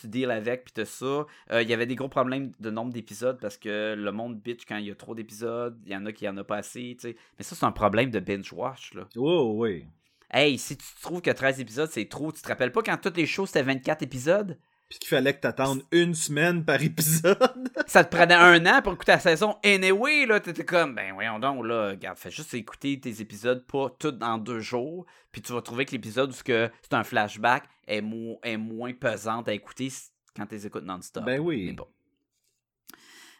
[0.00, 1.26] tu deals avec, puis t'as ça.
[1.50, 4.64] Euh, Il y avait des gros problèmes de nombre d'épisodes parce que le monde bitch
[4.66, 5.78] quand il y a trop d'épisodes.
[5.84, 6.96] Il y en a qui en a pas assez.
[6.98, 7.16] tu sais.
[7.38, 8.94] Mais ça, c'est un problème de binge-watch.
[8.94, 9.06] là.
[9.16, 9.84] Oh, oui.
[10.30, 13.18] Hey, si tu trouves que 13 épisodes, c'est trop, tu te rappelles pas quand toutes
[13.18, 14.58] les shows c'était 24 épisodes?
[14.92, 17.70] Puis qu'il fallait que t'attendes une semaine par épisode.
[17.86, 19.56] ça te prenait un an pour écouter la saison.
[19.64, 23.88] Anyway, là, t'étais comme, ben voyons donc, là, regarde, fais juste écouter tes épisodes, pas
[23.98, 28.02] tous dans deux jours, puis tu vas trouver que l'épisode où c'est un flashback est,
[28.02, 29.90] mo- est moins pesante à écouter
[30.36, 31.24] quand tu les écoutes non-stop.
[31.24, 31.68] Ben oui.
[31.68, 31.88] Mais bon.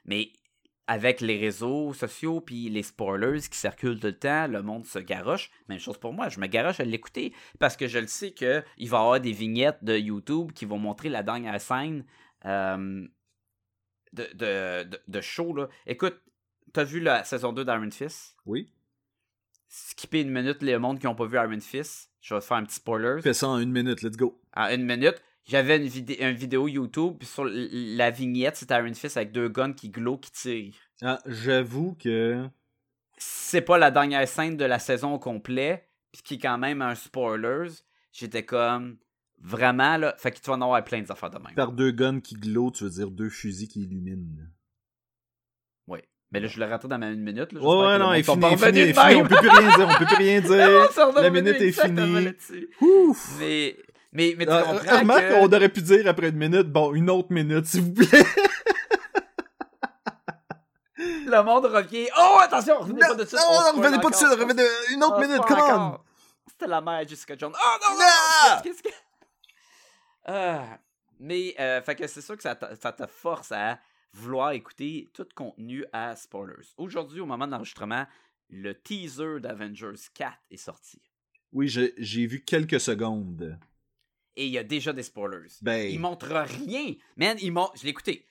[0.07, 0.33] Mais
[0.93, 4.99] avec les réseaux sociaux puis les spoilers qui circulent tout le temps, le monde se
[4.99, 5.51] garoche.
[5.71, 8.47] Même chose pour moi, je me garoche à l'écouter parce que je le sais qu'il
[8.51, 12.05] va y avoir des vignettes de YouTube qui vont montrer la dernière scène
[12.45, 13.07] euh,
[14.13, 15.55] de, de, de, de show.
[15.57, 15.71] Là.
[15.87, 16.21] Écoute,
[16.75, 18.37] t'as vu la saison 2 d'Iron Fist?
[18.45, 18.71] Oui.
[19.69, 22.11] Skipper une minute les mondes qui n'ont pas vu Iron Fist.
[22.21, 23.23] Je vais te faire un petit spoiler.
[23.23, 24.39] Fais ça en une minute, let's go.
[24.55, 28.95] En une minute, j'avais une, vidé- une vidéo YouTube, puis sur la vignette, c'est Iron
[28.95, 30.75] Fist avec deux guns qui glow, qui tirent.
[31.03, 32.47] Ah, J'avoue que.
[33.19, 36.83] C'est pas la dernière scène de la saison au complet, puis qui est quand même
[36.83, 37.69] un spoilers.
[38.13, 38.99] J'étais comme,
[39.41, 41.55] vraiment, là, fait que tu vas en avoir plein des affaires de même.
[41.55, 44.45] Par deux guns qui glow, tu veux dire deux fusils qui illuminent.
[45.87, 46.01] Oui.
[46.31, 47.53] Mais là, je l'ai raté dans ma une minute.
[47.53, 50.07] Là, Ouais, ouais, non, il fini, fini, fini, on peut plus rien dire, on peut
[50.07, 50.89] plus rien dire.
[51.17, 52.29] La minute est finie.
[52.81, 53.37] Ouf!
[53.39, 53.77] Mais,
[54.13, 55.35] mais, mais tu Ah, comprends remarque, que...
[55.35, 58.25] on aurait pu dire après une minute, bon, une autre minute, s'il vous plaît.
[60.97, 62.09] Le monde revient.
[62.19, 63.41] Oh, attention, revenez pas de suite.
[63.41, 66.05] non, on revenez pas de suite, revenez une autre On minute, encore.
[66.47, 67.55] C'était la mère Jessica Jones.
[67.55, 68.61] Oh non, non, non!
[68.63, 68.89] Qu'est-ce que.
[70.27, 70.79] Ah,
[71.19, 73.79] mais, euh, fait que c'est sûr que ça te, ça te force à
[74.13, 76.67] vouloir écouter tout contenu à spoilers.
[76.77, 78.07] Aujourd'hui, au moment de l'enregistrement,
[78.51, 81.01] le teaser d'Avengers 4 est sorti.
[81.53, 83.59] Oui, j'ai vu quelques secondes.
[84.37, 85.49] Et il y a déjà des spoilers.
[85.61, 86.95] Ben, Il montre rien.
[87.17, 87.73] Man, il montre.
[87.77, 88.27] Je l'ai écouté.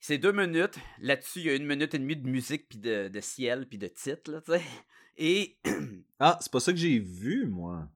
[0.00, 0.78] C'est deux minutes.
[1.00, 3.78] Là-dessus, il y a une minute et demie de musique, puis de, de ciel, puis
[3.78, 4.62] de titre, là, tu sais.
[5.16, 5.56] Et.
[6.18, 7.88] ah, c'est pas ça que j'ai vu, moi.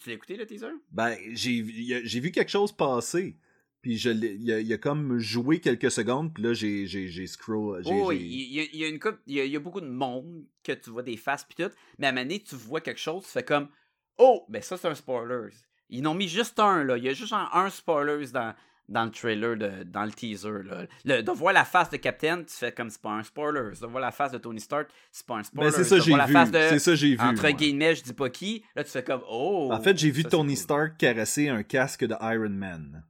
[0.00, 0.68] tu l'as écouté, le teaser?
[0.90, 3.38] Ben, j'ai vu quelque chose passer.
[3.80, 7.82] Puis je il a, il a comme joué quelques secondes, puis là, j'ai j'ai- scroll.
[7.84, 9.56] Oh, oui, il y, a- il y a une couple- il y a, il y
[9.56, 12.24] a beaucoup de monde que tu vois des faces puis tout, mais à un moment
[12.24, 13.68] donné, tu vois quelque chose, tu fais comme
[14.16, 15.50] Oh, ben ça c'est un spoiler.
[15.90, 18.54] Ils n'ont mis juste un là, il y a juste un, un spoiler dans,
[18.88, 20.62] dans le trailer, de, dans le teaser.
[20.64, 20.86] Là.
[21.04, 23.70] Le- de voir la face de Captain, tu fais comme c'est pas un spoiler.
[23.80, 25.70] De voir la face de Tony Stark, c'est pas un spoiler.
[25.70, 26.20] Ben, c'est ça j'ai vu.
[26.68, 27.20] C'est ça j'ai vu.
[27.20, 27.52] Entre moi.
[27.52, 29.70] guillemets, je dis pas qui, là tu fais comme Oh.
[29.72, 30.56] En fait, j'ai vu ça, Tony.
[30.56, 33.04] Stark caresser un casque de Iron Man.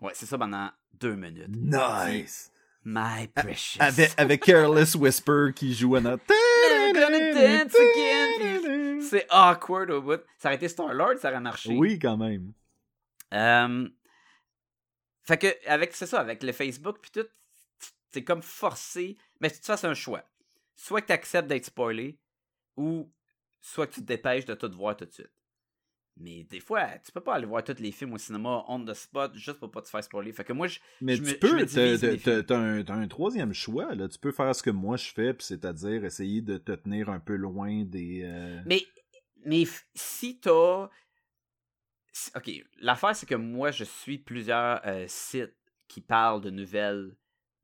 [0.00, 1.48] Ouais, c'est ça pendant deux minutes.
[1.48, 2.50] Nice!
[2.84, 3.78] My precious.
[3.80, 6.24] Avec, avec Careless Whisper qui joue à notre.
[9.12, 10.22] C'est awkward au bout.
[10.38, 11.76] Ça aurait été Star-Lord, ça aurait marché.
[11.76, 12.54] Oui, quand même.
[13.34, 13.86] Euh,
[15.24, 17.26] Fait que, avec, c'est ça, avec le Facebook, puis tout,
[18.10, 19.18] c'est comme forcé.
[19.40, 20.24] Mais tu te fasses un choix.
[20.76, 22.18] Soit que tu acceptes d'être spoilé,
[22.78, 23.12] ou
[23.60, 25.30] soit que tu te dépêches de tout voir tout de suite.
[26.18, 28.92] Mais des fois, tu peux pas aller voir tous les films au cinéma on the
[28.92, 30.32] spot juste pour pas te faire spoiler.
[30.32, 33.94] Fait que moi, je, Mais je tu me- peux, t'as un, un troisième choix.
[33.94, 34.08] Là.
[34.08, 37.18] Tu peux faire ce que moi je fais, puis c'est-à-dire essayer de te tenir un
[37.20, 38.22] peu loin des.
[38.24, 38.82] euh, Mais,
[39.44, 39.64] mais
[39.94, 40.88] si t'as.
[42.36, 45.54] Ok, l'affaire, c'est que moi, je suis plusieurs euh, sites
[45.88, 47.16] qui parlent de nouvelles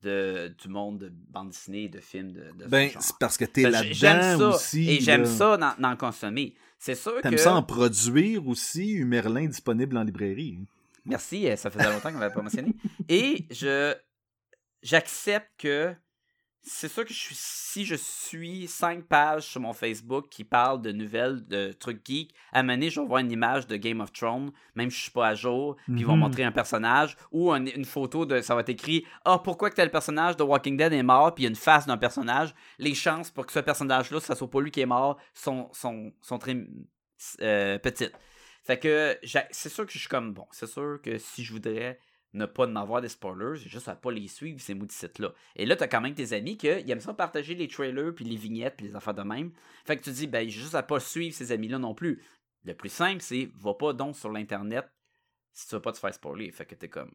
[0.02, 3.64] de, du monde de bande dessinée, de films de, de Ben, c'est parce que t'es
[3.64, 4.48] Ben, là-dedans ça.
[4.56, 4.88] aussi.
[4.90, 6.54] et j'aime ça d'en consommer.
[6.78, 7.36] C'est sûr T'aimes que.
[7.40, 10.60] ça en produire aussi, Merlin disponible en librairie.
[11.04, 12.74] Merci, euh, ça faisait longtemps qu'on m'avait pas mentionné.
[13.08, 13.94] Et je
[14.82, 15.92] j'accepte que
[16.62, 20.82] c'est sûr que je suis si je suis cinq pages sur mon Facebook qui parlent
[20.82, 23.76] de nouvelles, de trucs geeks, à un moment donné, je vais voir une image de
[23.76, 26.20] Game of Thrones, même si je suis pas à jour, puis ils vont Mhm.
[26.20, 29.76] montrer un personnage ou un- une photo de ça va être écrit ah pourquoi que
[29.76, 32.54] tel personnage de Walking Dead est mort puis il y a une face d'un personnage,
[32.78, 36.12] les chances pour que ce personnage-là, ça soit pas lui qui est mort, sont sont,
[36.20, 36.56] sont très
[37.42, 38.12] euh, petites.
[38.64, 39.16] Fait que
[39.50, 41.98] c'est sûr que je suis comme bon, c'est sûr que si je voudrais
[42.34, 45.32] ne pas en avoir des spoilers, juste à pas les suivre ces maudits sites-là.
[45.56, 48.36] Et là, t'as quand même tes amis qui aiment ça partager les trailers, puis les
[48.36, 49.52] vignettes, les affaires de même.
[49.86, 52.22] Fait que tu dis, ben, juste à pas suivre ces amis-là non plus.
[52.64, 54.90] Le plus simple, c'est va pas donc sur l'Internet
[55.52, 56.50] si tu veux pas te faire spoiler.
[56.52, 57.12] Fait que t'es comme.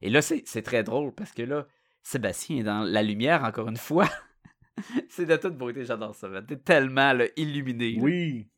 [0.00, 1.66] Et là, c'est très drôle parce que là,
[2.02, 4.08] Sébastien est dans la lumière encore une fois.
[5.08, 6.28] c'est de toute beauté, j'adore ça.
[6.42, 7.98] T'es tellement illuminé.
[8.00, 8.48] Oui.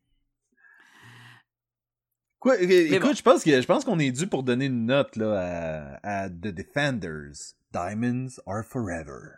[2.46, 3.14] Quoi, écoute, bon.
[3.14, 6.28] je pense que je pense qu'on est dû pour donner une note là à, à
[6.30, 7.32] The Defenders.
[7.72, 9.32] Diamonds are forever.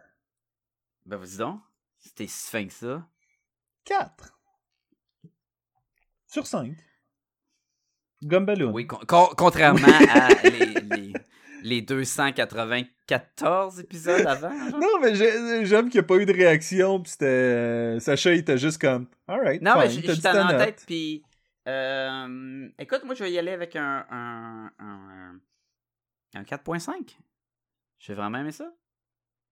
[1.06, 1.60] Ben, vas-y donc.
[1.98, 3.06] C'était si fin que ça.
[3.86, 4.38] 4.
[6.26, 6.72] Sur 5.
[8.22, 8.72] Gumballoon.
[8.72, 11.12] Oui, con- con- contrairement à les, les,
[11.62, 14.50] les 294 épisodes avant.
[14.70, 14.78] genre.
[14.78, 17.24] Non, mais j'ai- j'aime qu'il n'y a pas eu de réaction, c'était.
[17.26, 19.06] euh, Sacha, il était juste comme.
[19.26, 19.62] Alright.
[19.62, 21.22] Non, mais fine, dit j'étais ta en tête, puis.
[21.68, 24.06] Euh, écoute, moi, je vais y aller avec un.
[24.10, 25.40] Un, un,
[26.34, 27.16] un 4.5.
[27.98, 28.72] J'ai vraiment aimé ça.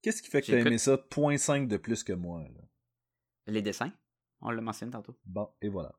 [0.03, 2.61] Qu'est-ce qui fait que t'as J'écoute- aimé ça 0.5 de plus que moi, là?
[3.47, 3.93] Les dessins.
[4.41, 5.17] On l'a mentionné tantôt.
[5.25, 5.93] Bon, et voilà.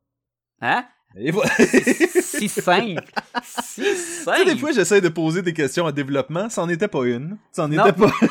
[0.61, 0.88] Hein?
[1.15, 1.49] Et voilà.
[1.55, 3.03] Si simple.
[3.43, 4.38] Si Tu simple.
[4.38, 7.38] sais, des fois, j'essaie de poser des questions en développement, c'en était pas une.
[7.51, 8.11] C'en était pas.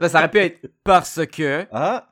[0.00, 1.66] Ben, ça aurait pu être parce que.
[1.72, 2.08] Ah!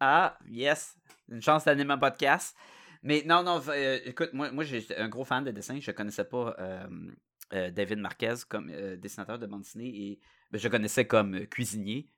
[0.00, 0.96] Ah, yes.
[1.28, 2.56] Une chance d'animer un podcast.
[3.02, 5.78] Mais non, non, euh, écoute, moi, moi j'étais un gros fan de dessin.
[5.80, 10.20] Je connaissais pas euh, David Marquez comme euh, dessinateur de bande dessinée et
[10.50, 12.08] ben, je connaissais comme cuisinier.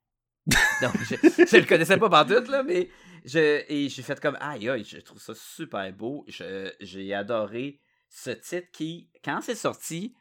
[0.80, 1.14] Donc, je,
[1.47, 2.89] je le connaissais pas par doute, là, mais
[3.24, 6.24] je, et j'ai fait comme, aïe, aïe, je trouve ça super beau.
[6.26, 7.78] Je- J'ai adoré
[8.09, 10.14] ce titre qui, quand c'est sorti,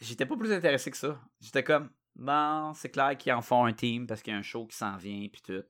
[0.00, 1.20] j'étais pas plus intéressé que ça.
[1.40, 4.42] J'étais comme, bon, c'est clair qu'ils en font un team parce qu'il y a un
[4.42, 5.62] show qui s'en vient, puis tout.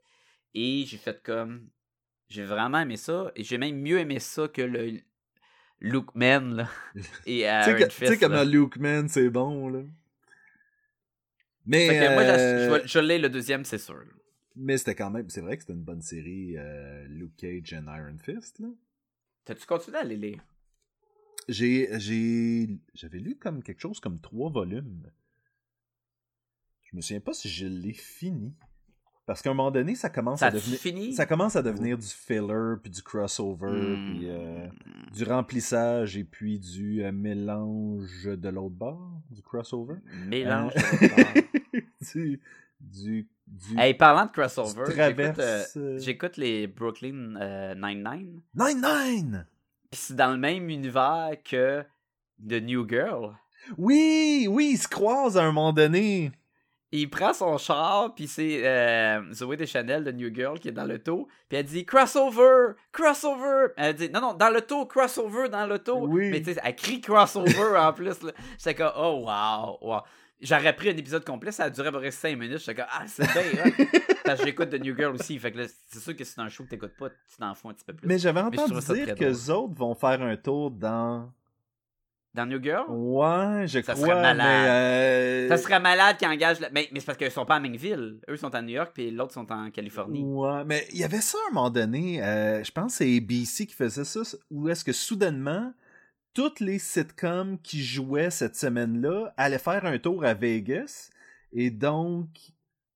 [0.54, 1.68] Et j'ai fait comme,
[2.28, 5.00] j'ai vraiment aimé ça, et j'ai même mieux aimé ça que le
[5.80, 6.68] Luke Man, là,
[7.26, 8.20] et Tu sais Iron que- tu sais Fist.
[8.20, 8.40] comme là.
[8.40, 9.82] un Luke Man, c'est bon, là.
[11.66, 14.04] Mais, Fait que moi, euh, je, l'ai le deuxième, c'est sûr.
[14.54, 17.86] mais c'était quand même, c'est vrai que c'était une bonne série, euh, Luke Cage and
[17.86, 18.68] Iron Fist, là.
[19.44, 20.40] T'as-tu continué à les lire?
[21.48, 25.10] J'ai, j'ai, j'avais lu comme quelque chose comme trois volumes.
[26.90, 28.54] Je me souviens pas si je l'ai fini.
[29.26, 31.12] Parce qu'à un moment donné, ça commence Ça à devenir, fini?
[31.14, 34.10] ça commence à devenir du filler, puis du crossover, Hmm.
[34.10, 34.66] puis euh,
[35.14, 39.96] du remplissage, et puis du euh, mélange de l'autre bord, du crossover.
[40.26, 40.72] Mélange.
[41.02, 41.80] Euh,
[42.12, 42.40] du,
[42.80, 44.84] du, du hey, parlant de crossover,
[45.98, 48.40] j'écoute, les Brooklyn Nine-Nine.
[48.54, 49.46] Nine Nine.
[49.90, 51.82] Puis c'est dans le même univers que
[52.46, 53.34] The New Girl.
[53.78, 56.30] Oui, oui, ils se croisent à un moment donné.
[56.96, 60.84] Il prend son char, puis c'est euh, Zoé Deschanel de New Girl qui est dans
[60.84, 61.26] l'auto.
[61.48, 63.72] Puis elle dit crossover, crossover.
[63.76, 66.06] Elle dit non, non, dans l'auto, crossover, dans l'auto.
[66.06, 66.30] Oui.
[66.30, 68.14] Mais tu sais, elle crie crossover en plus.
[68.58, 70.02] J'étais comme, oh wow, wow.
[70.40, 72.58] J'aurais pris un épisode complet, ça a duré à peu près 5 minutes.
[72.58, 73.86] J'étais comme, ah, c'est bien.
[74.24, 75.36] Parce que j'écoute The New Girl aussi.
[75.40, 77.70] Fait que là, c'est sûr que c'est un show que t'écoutes pas, tu t'en fous
[77.70, 78.06] un petit peu plus.
[78.06, 81.32] Mais j'avais entendu dire que les autres vont faire un tour dans.
[82.34, 84.36] Dans New Girl, Ouais, je Ça crois, serait malade.
[84.38, 84.68] mais.
[84.68, 86.58] euh, ça serait malade qu'ils engagent.
[86.58, 88.18] la- Mais, mais c'est parce qu'ils sont pas à Mainville.
[88.28, 90.24] Eux sont à New York, puis l'autre sont en Californie.
[90.24, 92.22] Ouais, mais il y avait ça à un moment donné.
[92.24, 94.20] euh, je pense que c'est ABC qui faisait ça,
[94.50, 95.72] où est-ce que soudainement,
[96.34, 101.10] toutes les sitcoms qui jouaient cette semaine-là allaient faire un tour à Vegas.
[101.52, 102.26] Et donc,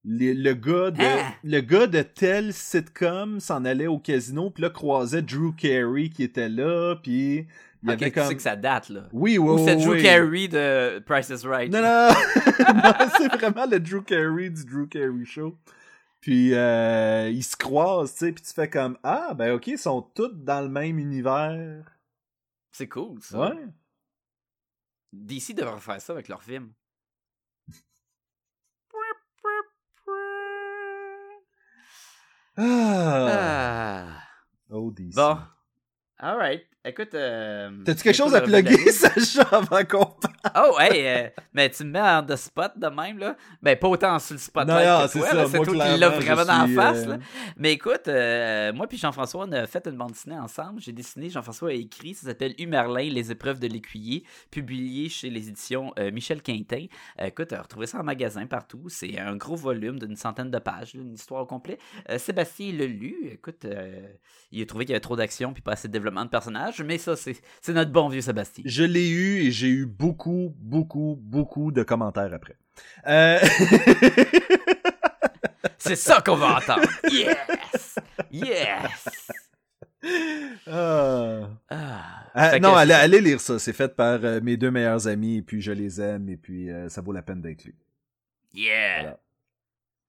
[0.05, 1.33] les- le, gars de, Hein?
[1.45, 6.25] le gars de tel sitcom s'en allait au casino, puis là, croisait Drew Carey qui
[6.25, 7.47] était là, puis
[7.83, 8.29] il y Ok, avait tu comme...
[8.29, 9.09] sais que ça date, là.
[9.13, 10.03] Oui, oui, Ou c'est oui, Drew oui.
[10.03, 11.73] Carey de Price is Right.
[11.73, 12.09] Non, non,
[12.75, 15.57] Non, c'est vraiment le Drew Carey du Drew Carey Show.
[16.21, 19.79] Puis euh, ils se croisent, tu sais, puis tu fais comme ah ben ok, ils
[19.79, 21.85] sont tous dans le même univers.
[22.73, 23.39] C'est cool, ça.
[23.51, 23.67] Ouais.
[25.13, 26.73] DC devrait faire ça avec leur film.
[32.57, 33.29] Ah.
[33.31, 34.23] Ah.
[34.71, 35.15] Oh DC.
[35.15, 35.39] Bon.
[36.19, 36.68] Alright.
[36.85, 37.13] Écoute.
[37.15, 38.93] euh, T'as-tu quelque chose à de plugger.
[38.93, 40.71] Sacha, avant qu'on parle?
[40.71, 43.37] Oh, hey, euh, mais tu me mets en the spot de même, là.
[43.61, 45.47] Ben, pas autant sur le spotlight non, que c'est toi.
[45.49, 47.19] C'est toi qui l'as vraiment dans la face, euh, là.
[47.57, 50.81] Mais écoute, euh, moi puis Jean-François, on a fait une bande dessinée ensemble.
[50.81, 55.49] J'ai dessiné, Jean-François a écrit, ça s'appelle Humerlin, les épreuves de l'écuyer, publié chez les
[55.49, 56.87] éditions euh, Michel Quintin.
[57.21, 58.85] Écoute, retrouvez ça en magasin partout.
[58.89, 61.79] C'est un gros volume d'une centaine de pages, une histoire au complet.
[62.17, 63.17] Sébastien l'a lu.
[63.33, 63.67] Écoute,
[64.53, 66.31] il a trouvé qu'il y avait trop d'action puis pas assez de développement de
[66.69, 68.65] personnages, mais ça, c'est notre bon vieux Sébastien.
[68.67, 72.57] Je l'ai eu et j'ai eu beaucoup, beaucoup, beaucoup de commentaires après.
[73.07, 73.39] Euh...
[75.79, 76.89] C'est ça qu'on va entendre.
[77.11, 77.99] Yes!
[78.31, 79.31] Yes!
[80.67, 81.49] ah.
[81.71, 82.25] Ah.
[82.35, 83.59] Ah, non, allez, allez lire ça.
[83.59, 86.71] C'est fait par euh, mes deux meilleurs amis et puis je les aime et puis
[86.71, 87.75] euh, ça vaut la peine d'être lu.
[88.53, 89.01] Yeah!
[89.01, 89.19] Voilà.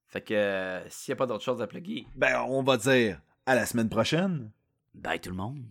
[0.08, 3.22] Fait que euh, s'il n'y a pas d'autre chose à plugger, Ben, on va dire
[3.46, 4.52] à la semaine prochaine.
[5.02, 5.64] Bye tout le monde.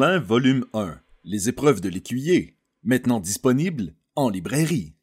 [0.00, 0.98] Volume 1.
[1.24, 2.56] Les épreuves de l'écuyer.
[2.82, 4.94] Maintenant disponible en librairie.